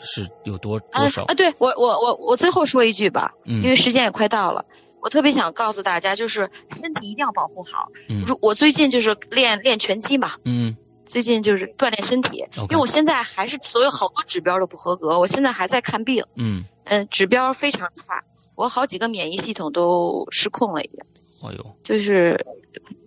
[0.00, 1.34] 是有多啊多少啊！？
[1.34, 4.64] 对我我我我最后说一句吧，嗯因为时间也快到了，
[5.00, 6.48] 我特别想告诉大家，就是
[6.80, 7.88] 身体一定要保护好。
[8.08, 10.76] 嗯如我最近就是练练拳击嘛，嗯
[11.06, 18.22] 最近就是锻炼身体因为我现在还是所有好多指标都不合格，我现在还在看病，嗯，嗯，指标非常差，
[18.54, 21.00] 我好几个免疫系统都失控了，已经，
[21.42, 22.46] 哎呦，就是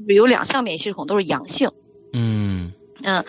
[0.07, 1.71] 有两项免疫系统都是阳性，
[2.13, 2.73] 嗯
[3.03, 3.25] 嗯，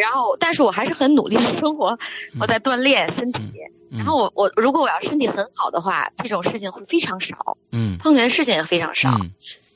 [0.00, 1.98] 然后，但是我还是很努力的生活，
[2.40, 3.52] 我在锻炼身体。
[3.90, 7.56] 然后我我如果我要身体很好的话，这种事情会非常少。
[7.70, 9.12] 嗯，碰见的事情也非常少。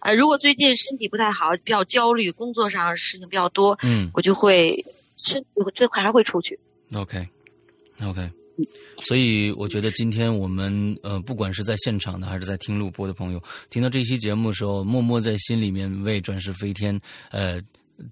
[0.01, 4.85] 呃，如果最近身体不太好，比较焦虑，工作上事情比较多，嗯，我就会
[5.17, 6.59] 身体这块还会出去。
[6.95, 8.31] OK，OK。
[9.05, 13.41] 所以我觉得今天我们呃，不管是在现场的还是在听录播的朋友，
[13.71, 17.61] 听到这期节目的时候，默默在心里面为转世飞天呃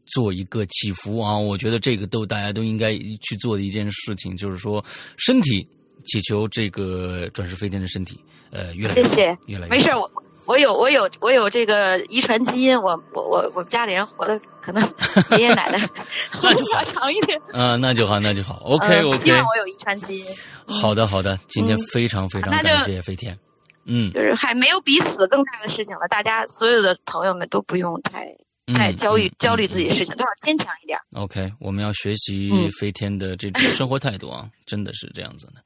[0.07, 1.37] 做一个祈福啊！
[1.37, 4.85] 我觉得这个都大家都应该去做的一件事情，就是说
[5.17, 5.67] 身体
[6.05, 8.17] 祈求这个转世飞天的身体
[8.53, 10.09] 呃越来越谢谢，越来越没事我。
[10.47, 14.83] 我有我有我有这个遗传基因，我我我我们家里人活的可能
[15.37, 15.79] 爷爷奶奶
[16.43, 17.41] 那就好长一点。
[17.53, 18.61] 嗯，那就好，那就好。
[18.65, 19.25] OK OK。
[19.25, 20.27] 希望我有遗传基因。
[20.67, 23.39] 好的好的，今天非常非常感谢飞天。
[23.85, 28.37] 嗯，就是还没有比死更大的事情了，大家所有的朋友们都不用太
[28.75, 30.99] 太焦虑焦虑自己的事情，都要坚强一点。
[31.13, 32.51] OK，我们要学习
[32.81, 35.63] 飞天的这种 生活态度啊，真的是这样子的。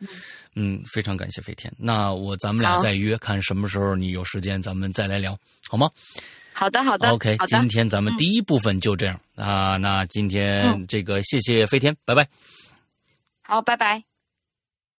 [0.54, 1.72] 嗯，非常感谢飞天。
[1.78, 5.38] 那我咱们俩再约，看什么时候你有时间，咱们再来聊，
[5.68, 5.90] 好吗？
[6.52, 7.08] 好的，好的。
[7.10, 9.78] OK，今天咱们第一部分就这样啊。
[9.78, 12.28] 那今天这个谢谢飞天，拜拜。
[13.42, 14.09] 好，拜拜。